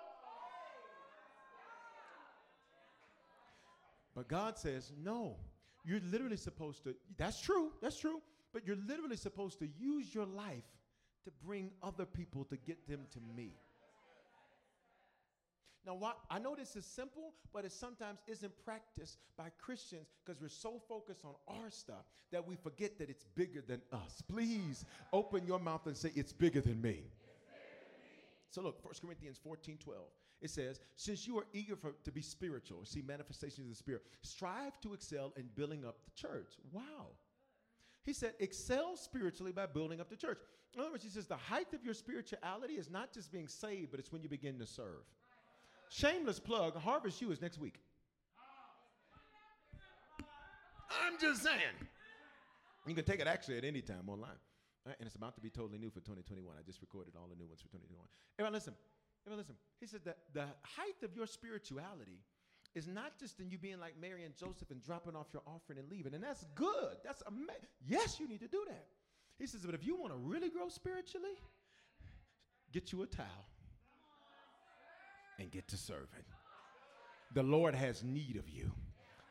[4.21, 5.37] But God says, no,
[5.83, 8.21] you're literally supposed to, that's true, that's true,
[8.53, 10.69] but you're literally supposed to use your life
[11.25, 13.55] to bring other people to get them to me.
[15.87, 20.39] Now, what, I know this is simple, but it sometimes isn't practiced by Christians because
[20.39, 24.23] we're so focused on our stuff that we forget that it's bigger than us.
[24.29, 27.05] Please open your mouth and say, It's bigger than me.
[28.51, 30.03] So look, 1 Corinthians 14 12.
[30.41, 34.03] It says, Since you are eager for, to be spiritual, see manifestations of the Spirit,
[34.23, 36.55] strive to excel in building up the church.
[36.73, 37.09] Wow.
[38.03, 40.39] He said, excel spiritually by building up the church.
[40.75, 43.91] In other words, he says, the height of your spirituality is not just being saved,
[43.91, 45.05] but it's when you begin to serve.
[45.91, 47.81] Shameless plug, Harvest U is next week.
[51.05, 51.77] I'm just saying.
[52.87, 54.31] You can take it actually at any time online.
[54.87, 54.97] Right?
[54.99, 56.57] And it's about to be totally new for 2021.
[56.59, 58.07] I just recorded all the new ones for 2021.
[58.39, 58.75] Everyone listen.
[59.29, 59.55] Listen.
[59.81, 62.21] He said that the height of your spirituality
[62.75, 65.79] is not just in you being like Mary and Joseph and dropping off your offering
[65.79, 66.15] and leaving.
[66.15, 66.97] And that's good.
[67.05, 67.69] That's amazing.
[67.87, 68.87] Yes, you need to do that.
[69.39, 71.35] He says, but if you want to really grow spiritually,
[72.73, 73.27] get you a towel
[75.39, 76.25] and get to serving.
[77.35, 78.71] The Lord has need of you.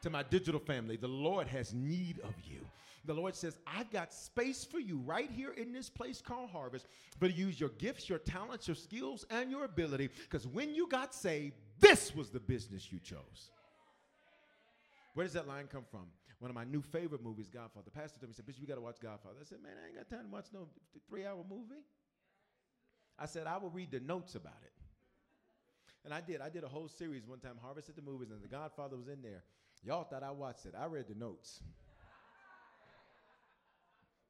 [0.01, 2.65] To my digital family, the Lord has need of you.
[3.05, 6.87] The Lord says, I've got space for you right here in this place called Harvest,
[7.19, 10.09] but use your gifts, your talents, your skills, and your ability.
[10.23, 13.51] Because when you got saved, this was the business you chose.
[15.13, 16.07] Where does that line come from?
[16.39, 17.85] One of my new favorite movies, Godfather.
[17.85, 19.35] The pastor told me, said, Bishop, you got to watch Godfather.
[19.41, 20.67] I said, man, I ain't got time to watch no
[21.09, 21.83] three hour movie.
[23.17, 24.71] I said, I will read the notes about it.
[26.05, 26.39] And I did.
[26.39, 29.09] I did a whole series one time, Harvest at the Movies, and The Godfather was
[29.09, 29.43] in there.
[29.83, 30.73] Y'all thought I watched it.
[30.79, 31.61] I read the notes.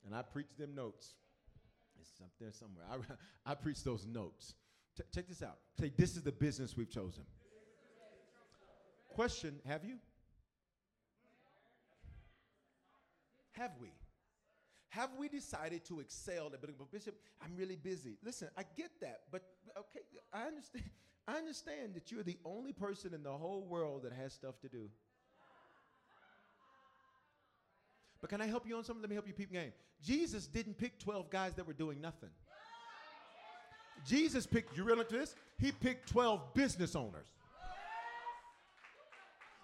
[0.05, 1.13] And I preach them notes.
[2.01, 2.85] It's up there somewhere.
[2.89, 4.53] I, I preached those notes.
[4.97, 5.57] Ch- check this out.
[5.79, 7.23] Say, this is the business we've chosen.
[9.09, 9.97] Question Have you?
[13.51, 13.89] Have we?
[14.89, 16.61] Have we decided to excel at?
[16.61, 18.17] But Bishop, I'm really busy.
[18.23, 19.43] Listen, I get that, but
[19.77, 19.99] okay,
[20.33, 20.85] I understand.
[21.27, 24.67] I understand that you're the only person in the whole world that has stuff to
[24.67, 24.89] do.
[28.21, 29.01] But can I help you on something?
[29.01, 29.71] Let me help you peep game.
[30.03, 32.29] Jesus didn't pick 12 guys that were doing nothing.
[34.05, 35.35] Jesus picked, you realize this?
[35.57, 37.27] He picked 12 business owners.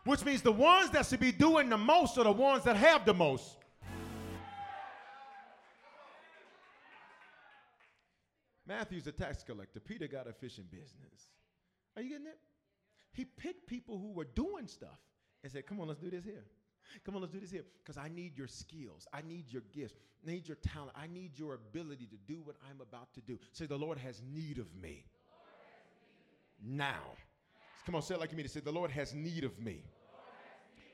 [0.04, 3.06] Which means the ones that should be doing the most are the ones that have
[3.06, 3.58] the most.
[8.68, 9.80] Matthew's a tax collector.
[9.80, 11.32] Peter got a fishing business.
[11.96, 12.40] Are you getting it?
[13.14, 15.00] He picked people who were doing stuff
[15.44, 16.44] and said, Come on, let's do this here.
[17.06, 17.64] Come on, let's do this here.
[17.84, 19.08] Because I need your skills.
[19.14, 19.94] I need your gifts.
[20.26, 20.92] I need your talent.
[20.96, 23.38] I need your ability to do what I'm about to do.
[23.52, 25.06] Say, the Lord has need of me.
[26.64, 27.02] Now.
[27.86, 29.84] Come on, say it like you mean to say, the Lord has need of me.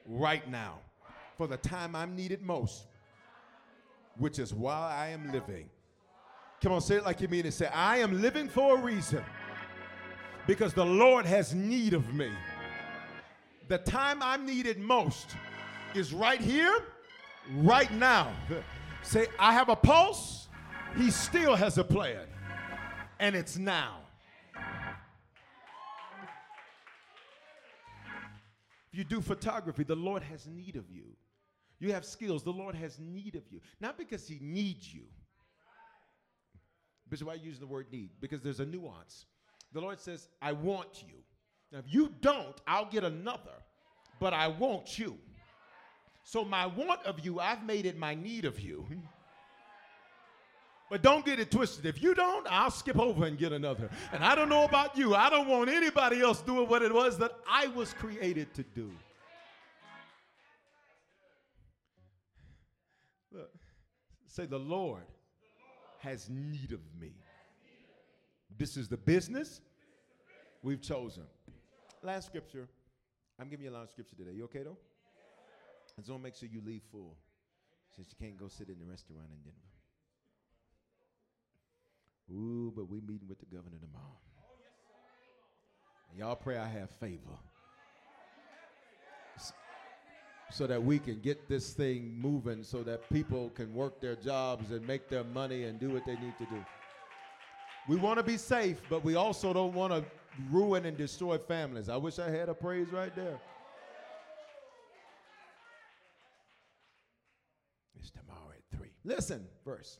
[0.05, 0.79] Right now.
[1.37, 2.87] For the time I'm needed most.
[4.17, 5.69] Which is while I am living.
[6.61, 9.23] Come on, say it like you mean to say, I am living for a reason.
[10.45, 12.29] Because the Lord has need of me.
[13.67, 15.35] The time I'm needed most
[15.95, 16.83] is right here,
[17.55, 18.33] right now.
[19.03, 20.47] Say, I have a pulse.
[20.97, 22.27] He still has a plan.
[23.19, 23.97] And it's now.
[28.91, 31.05] If you do photography, the Lord has need of you.
[31.79, 33.59] You have skills, the Lord has need of you.
[33.79, 35.03] Not because He needs you.
[37.09, 38.11] Bishop, why I use the word need?
[38.19, 39.25] Because there's a nuance.
[39.73, 41.15] The Lord says, I want you.
[41.71, 43.55] Now, if you don't, I'll get another,
[44.19, 45.17] but I want you.
[46.23, 48.85] So my want of you, I've made it my need of you.
[50.89, 51.85] But don't get it twisted.
[51.85, 53.89] If you don't, I'll skip over and get another.
[54.11, 55.15] And I don't know about you.
[55.15, 58.91] I don't want anybody else doing what it was that I was created to do.
[63.31, 63.49] Look,
[64.27, 65.03] say, the Lord
[65.99, 67.13] has need of me.
[68.57, 69.61] This is the business
[70.61, 71.23] we've chosen.
[72.03, 72.67] Last scripture.
[73.39, 74.33] I'm giving you a lot of scripture today.
[74.33, 74.77] You okay though?
[76.01, 77.15] And so make sure you leave full.
[77.95, 79.59] Since you can't go sit in the restaurant in Denver.
[82.33, 84.17] Ooh, but we meeting with the governor tomorrow.
[86.09, 87.37] And y'all pray I have favor.
[90.49, 94.71] So that we can get this thing moving so that people can work their jobs
[94.71, 96.65] and make their money and do what they need to do.
[97.87, 100.03] We want to be safe, but we also don't want to
[100.49, 101.89] ruin and destroy families.
[101.89, 103.39] I wish I had a praise right there.
[108.01, 108.90] It's tomorrow at 3.
[109.03, 109.99] Listen, verse.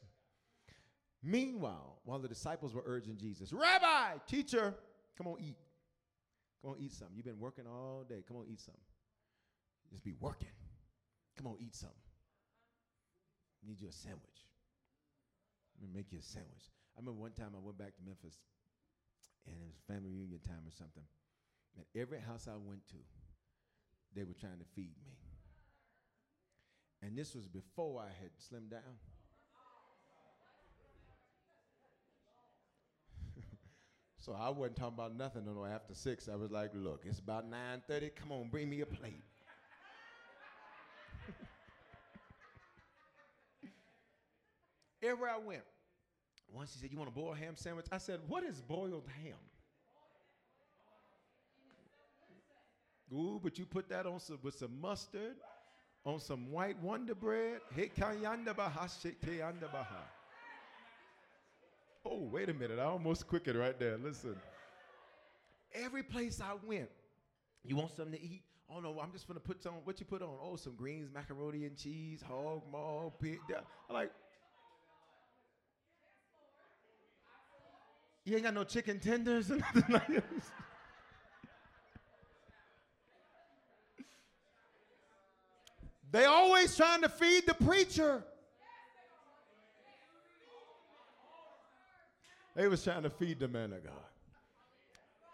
[1.24, 4.76] Meanwhile, while the disciples were urging Jesus, Rabbi, teacher,
[5.18, 5.58] come on, eat.
[6.62, 7.16] Come on, eat something.
[7.16, 8.24] You've been working all day.
[8.28, 8.82] Come on, eat something.
[9.90, 10.54] Just be working.
[11.38, 11.98] Come on, eat something.
[13.66, 14.46] Need you a sandwich.
[15.80, 16.70] Let me make you a sandwich.
[16.96, 18.38] I remember one time I went back to Memphis
[19.46, 21.04] and it was family reunion time or something.
[21.78, 23.00] And every house I went to,
[24.14, 25.21] they were trying to feed me.
[27.02, 28.82] And this was before I had slimmed down.
[34.18, 36.30] so I wasn't talking about nothing no after six.
[36.30, 38.16] I was like, look, it's about 9:30.
[38.16, 39.24] Come on, bring me a plate.
[45.02, 45.64] Everywhere I went,
[46.54, 47.88] once he said, You want a boiled ham sandwich?
[47.92, 49.38] I said, What is boiled ham?
[53.14, 55.36] Ooh, but you put that on some, with some mustard,
[56.06, 57.62] on some white Wonder Bread.
[62.06, 62.80] Oh, wait a minute.
[62.80, 63.98] I almost quickened right there.
[63.98, 64.36] Listen.
[65.74, 66.90] Every place I went,
[67.64, 68.42] you want something to eat?
[68.74, 69.74] Oh no, I'm just gonna put some.
[69.84, 70.38] What you put on?
[70.42, 73.40] Oh, some greens, macaroni and cheese, hog maw, pig.
[73.90, 74.12] I'm like,
[78.24, 80.52] You ain't got no chicken tenders or nothing like this.
[86.12, 88.24] They always trying to feed the preacher.
[92.56, 93.94] They was trying to feed the man of God.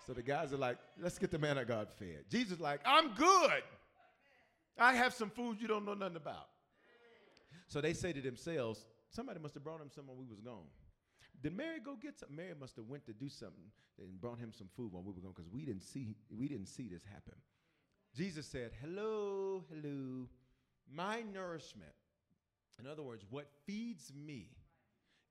[0.05, 2.25] So the guys are like, let's get the man of God fed.
[2.29, 3.63] Jesus like, I'm good.
[4.77, 6.47] I have some food you don't know nothing about.
[7.67, 10.67] So they say to themselves, somebody must have brought him some when we was gone.
[11.41, 12.29] Did Mary go get some?
[12.35, 15.21] Mary must have went to do something and brought him some food while we were
[15.21, 17.35] gone because we didn't see we didn't see this happen.
[18.15, 20.27] Jesus said, "Hello, hello,
[20.91, 21.93] my nourishment."
[22.79, 24.49] In other words, what feeds me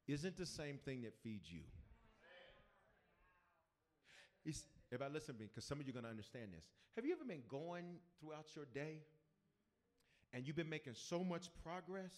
[0.08, 1.62] isn't the same thing that feeds you.
[4.44, 6.64] It's, I listen to me, because some of you are going to understand this.
[6.94, 9.00] Have you ever been going throughout your day
[10.32, 12.12] and you've been making so much progress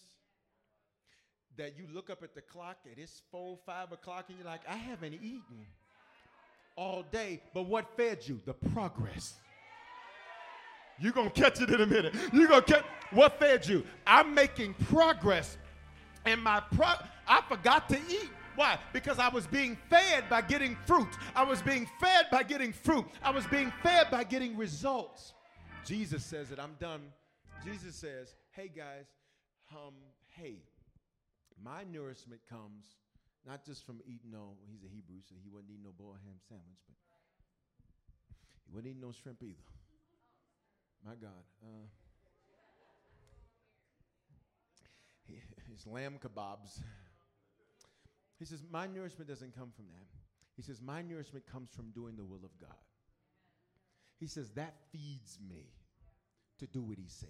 [1.57, 4.61] that you look up at the clock and it's four, five o'clock, and you're like,
[4.69, 5.67] I haven't eaten
[6.77, 7.43] all day.
[7.55, 8.41] But what fed you?
[8.45, 9.35] The progress.
[11.01, 12.15] You're gonna catch it in a minute.
[12.33, 13.85] You're gonna catch what fed you.
[14.07, 15.57] I'm making progress.
[16.25, 16.87] And my pro
[17.27, 18.31] I forgot to eat.
[18.57, 18.79] Why?
[18.93, 21.09] Because I was being fed by getting fruit.
[21.37, 23.07] I was being fed by getting fruit.
[23.23, 25.33] I was being fed by getting results.
[25.85, 27.03] Jesus says that I'm done.
[27.65, 29.07] Jesus says, hey guys,
[29.73, 29.95] um,
[30.37, 30.57] hey,
[31.63, 32.85] my nourishment comes
[33.47, 36.37] not just from eating no, he's a Hebrew, so he wasn't eating no boiled ham
[36.49, 36.97] sandwich, but
[38.67, 39.78] he wasn't eating no shrimp either.
[41.05, 41.45] My God.
[41.63, 41.87] Uh,
[45.71, 46.81] his lamb kebabs.
[48.39, 50.07] He says, My nourishment doesn't come from that.
[50.57, 52.71] He says, My nourishment comes from doing the will of God.
[54.19, 55.67] He says, That feeds me
[56.59, 57.29] to do what he said.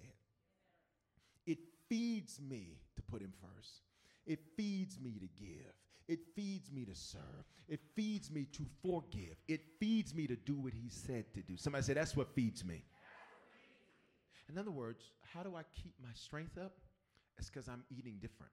[1.45, 1.59] It
[1.89, 3.81] feeds me to put him first.
[4.25, 5.73] It feeds me to give.
[6.07, 7.21] It feeds me to serve.
[7.67, 9.35] It feeds me to forgive.
[9.47, 11.55] It feeds me to do what he said to do.
[11.57, 12.83] Somebody say, That's what feeds me.
[14.49, 16.73] In other words, how do I keep my strength up?
[17.37, 18.51] It's because I'm eating different.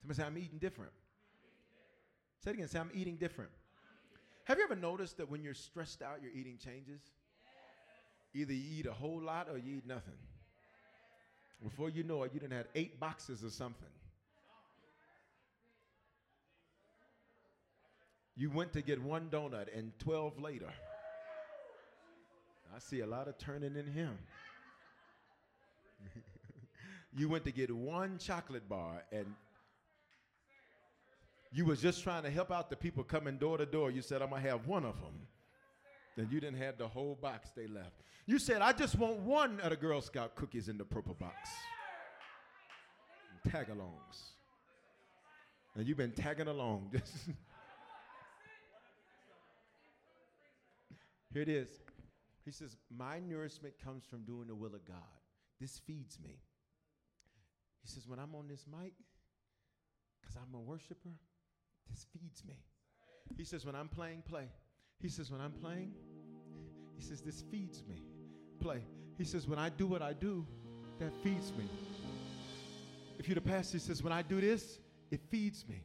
[0.00, 0.92] Somebody say, I'm eating different.
[2.44, 2.68] Say it again.
[2.68, 3.50] Say, I'm eating different.
[4.44, 7.00] Have you ever noticed that when you're stressed out, your eating changes?
[8.34, 10.14] Either you eat a whole lot or you eat nothing.
[11.62, 13.88] Before you know it, you didn't have eight boxes or something.
[18.36, 20.72] You went to get one donut and 12 later.
[22.74, 24.18] I see a lot of turning in him.
[27.16, 29.26] you went to get one chocolate bar and
[31.52, 33.90] you was just trying to help out the people coming door to door.
[33.90, 35.26] You said, I'm going to have one of them.
[36.16, 38.02] Then you didn't have the whole box they left.
[38.26, 41.50] You said, I just want one of the Girl Scout cookies in the purple box.
[43.50, 44.34] Tag alongs.
[45.74, 46.90] And you've been tagging along.
[51.32, 51.68] Here it is.
[52.44, 54.96] He says, My nourishment comes from doing the will of God.
[55.60, 56.40] This feeds me.
[57.82, 58.92] He says, When I'm on this mic,
[60.20, 61.10] because I'm a worshiper,
[61.90, 62.54] this feeds me.
[63.36, 64.48] He says, When I'm playing, play.
[65.00, 65.92] He says, When I'm playing,
[66.96, 68.02] he says, This feeds me.
[68.60, 68.82] Play.
[69.16, 70.46] He says, When I do what I do,
[70.98, 71.68] that feeds me.
[73.18, 74.78] If you're the pastor, he says, When I do this,
[75.10, 75.82] it feeds me.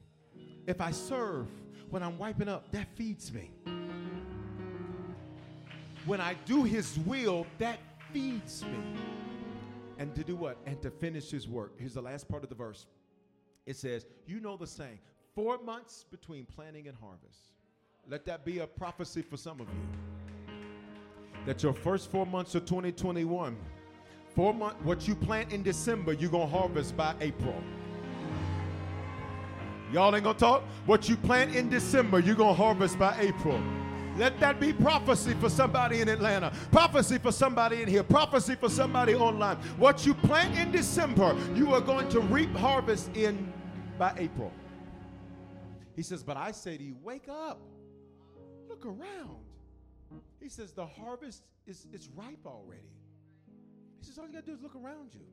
[0.68, 1.48] If I serve
[1.90, 3.52] when I'm wiping up, that feeds me.
[6.06, 7.80] When I do his will, that
[8.14, 8.78] feeds me.
[9.98, 10.58] And to do what?
[10.66, 11.74] And to finish his work.
[11.78, 12.86] Here's the last part of the verse.
[13.66, 15.00] It says, You know the saying,
[15.34, 17.40] four months between planting and harvest.
[18.08, 20.56] Let that be a prophecy for some of you.
[21.46, 23.56] That your first four months of 2021,
[24.36, 27.56] four months, what you plant in December, you're gonna harvest by April.
[29.92, 30.64] Y'all ain't gonna talk?
[30.86, 33.62] What you plant in December, you're gonna harvest by April.
[34.18, 38.70] Let that be prophecy for somebody in Atlanta, prophecy for somebody in here, prophecy for
[38.70, 39.58] somebody online.
[39.78, 43.52] What you plant in December, you are going to reap harvest in
[43.98, 44.52] by April.
[45.96, 47.60] He says, But I say to you, wake up,
[48.70, 49.44] look around.
[50.42, 52.92] He says, The harvest is, is ripe already.
[54.00, 55.26] He says, All you gotta do is look around you.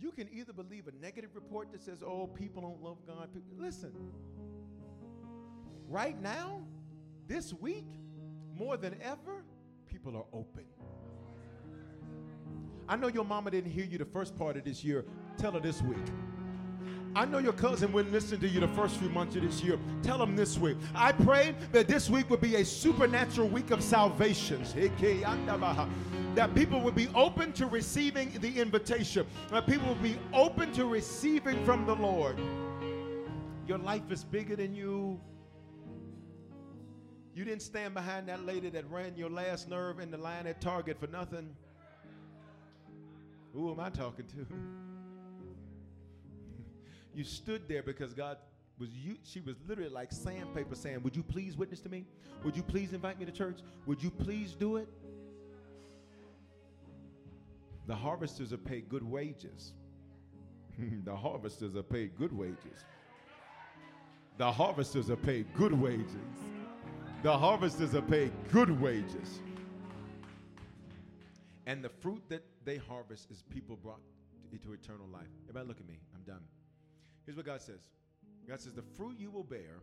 [0.00, 3.28] You can either believe a negative report that says, Oh, people don't love God.
[3.56, 3.92] Listen,
[5.88, 6.62] right now,
[7.28, 7.86] this week,
[8.54, 9.44] more than ever,
[9.86, 10.64] people are open.
[12.88, 15.04] I know your mama didn't hear you the first part of this year.
[15.38, 15.96] Tell her this week.
[17.14, 19.78] I know your cousin wouldn't listen to you the first few months of this year.
[20.02, 20.78] Tell them this week.
[20.94, 24.72] I pray that this week would be a supernatural week of salvations.
[24.74, 29.26] That people would be open to receiving the invitation.
[29.50, 32.40] That people would be open to receiving from the Lord.
[33.68, 35.20] Your life is bigger than you.
[37.34, 40.60] You didn't stand behind that lady that ran your last nerve in the line at
[40.60, 41.56] Target for nothing.
[43.54, 44.46] Who am I talking to?
[47.14, 48.38] you stood there because God
[48.78, 52.04] was you she was literally like sandpaper saying, "Would you please witness to me?
[52.44, 53.60] Would you please invite me to church?
[53.86, 54.88] Would you please do it?"
[57.86, 59.72] The harvesters are paid good wages.
[61.04, 62.84] the harvesters are paid good wages.
[64.38, 66.51] The harvesters are paid good wages.
[67.22, 69.40] The harvesters are paid good wages.
[71.66, 74.00] And the fruit that they harvest is people brought
[74.52, 75.28] into eternal life.
[75.48, 76.00] Everybody look at me.
[76.14, 76.42] I'm done.
[77.24, 77.80] Here's what God says.
[78.48, 79.82] God says the fruit you will bear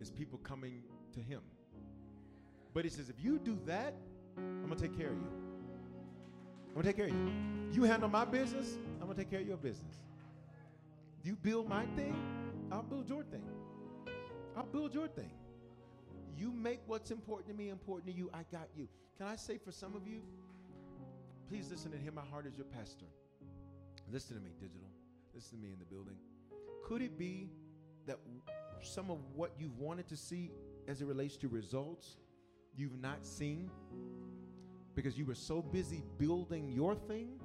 [0.00, 0.82] is people coming
[1.12, 1.42] to him.
[2.72, 3.94] But he says if you do that,
[4.38, 5.30] I'm going to take care of you.
[6.68, 7.32] I'm going to take care of you.
[7.72, 9.96] You handle my business, I'm going to take care of your business.
[11.22, 12.16] You build my thing,
[12.72, 13.44] I'll build your thing.
[14.56, 15.30] I'll build your thing.
[16.36, 18.30] You make what's important to me important to you.
[18.32, 18.88] I got you.
[19.18, 20.22] Can I say for some of you,
[21.48, 23.06] please listen and hear my heart as your pastor.
[24.10, 24.88] Listen to me, digital.
[25.34, 26.16] Listen to me in the building.
[26.84, 27.50] Could it be
[28.06, 28.18] that
[28.82, 30.50] some of what you've wanted to see
[30.88, 32.16] as it relates to results,
[32.76, 33.70] you've not seen
[34.94, 37.40] because you were so busy building your thing,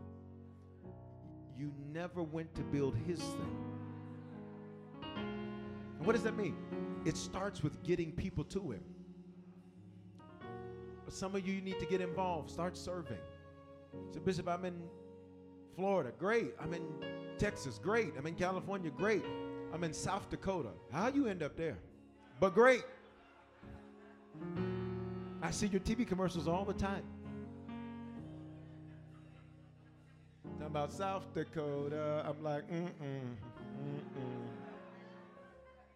[1.57, 3.64] you never went to build his thing.
[5.97, 6.55] And what does that mean?
[7.05, 8.83] It starts with getting people to Him.
[11.05, 13.17] But some of you need to get involved, start serving.
[14.11, 14.81] So, Bishop, I'm in
[15.75, 16.11] Florida.
[16.17, 16.53] Great.
[16.59, 16.83] I'm in
[17.37, 17.79] Texas.
[17.81, 18.13] Great.
[18.17, 18.91] I'm in California.
[18.91, 19.23] Great.
[19.73, 20.69] I'm in South Dakota.
[20.91, 21.77] How you end up there?
[22.39, 22.83] But great.
[25.41, 27.03] I see your TV commercials all the time.
[30.53, 32.25] Talking about South Dakota.
[32.27, 33.35] I'm like, mm-mm.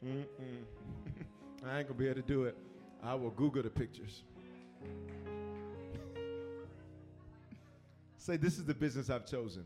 [0.05, 0.26] Mm-mm.
[1.65, 2.57] I ain't gonna be able to do it.
[3.03, 4.23] I will Google the pictures.
[8.17, 9.65] Say, this is the business I've chosen.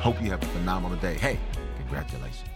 [0.00, 1.14] Hope you have a phenomenal day.
[1.14, 1.38] Hey,
[1.76, 2.48] congratulations.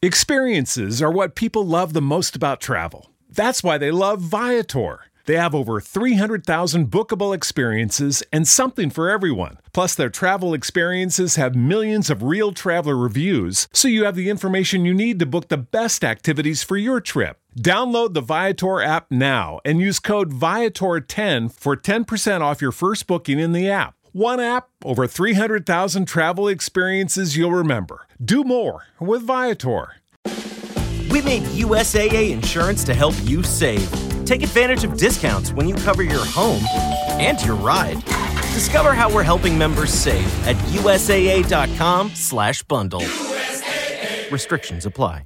[0.00, 3.10] Experiences are what people love the most about travel.
[3.28, 5.00] That's why they love Viator.
[5.26, 9.58] They have over 300,000 bookable experiences and something for everyone.
[9.72, 14.84] Plus, their travel experiences have millions of real traveler reviews, so you have the information
[14.84, 17.41] you need to book the best activities for your trip.
[17.58, 23.38] Download the Viator app now and use code Viator10 for 10% off your first booking
[23.38, 23.94] in the app.
[24.12, 28.06] One app, over 300,000 travel experiences you'll remember.
[28.22, 29.96] Do more with Viator.
[31.10, 33.90] We made USAA insurance to help you save.
[34.24, 36.62] Take advantage of discounts when you cover your home
[37.20, 38.02] and your ride.
[38.54, 43.02] Discover how we're helping members save at USAA.com slash bundle.
[44.30, 45.20] Restrictions apply.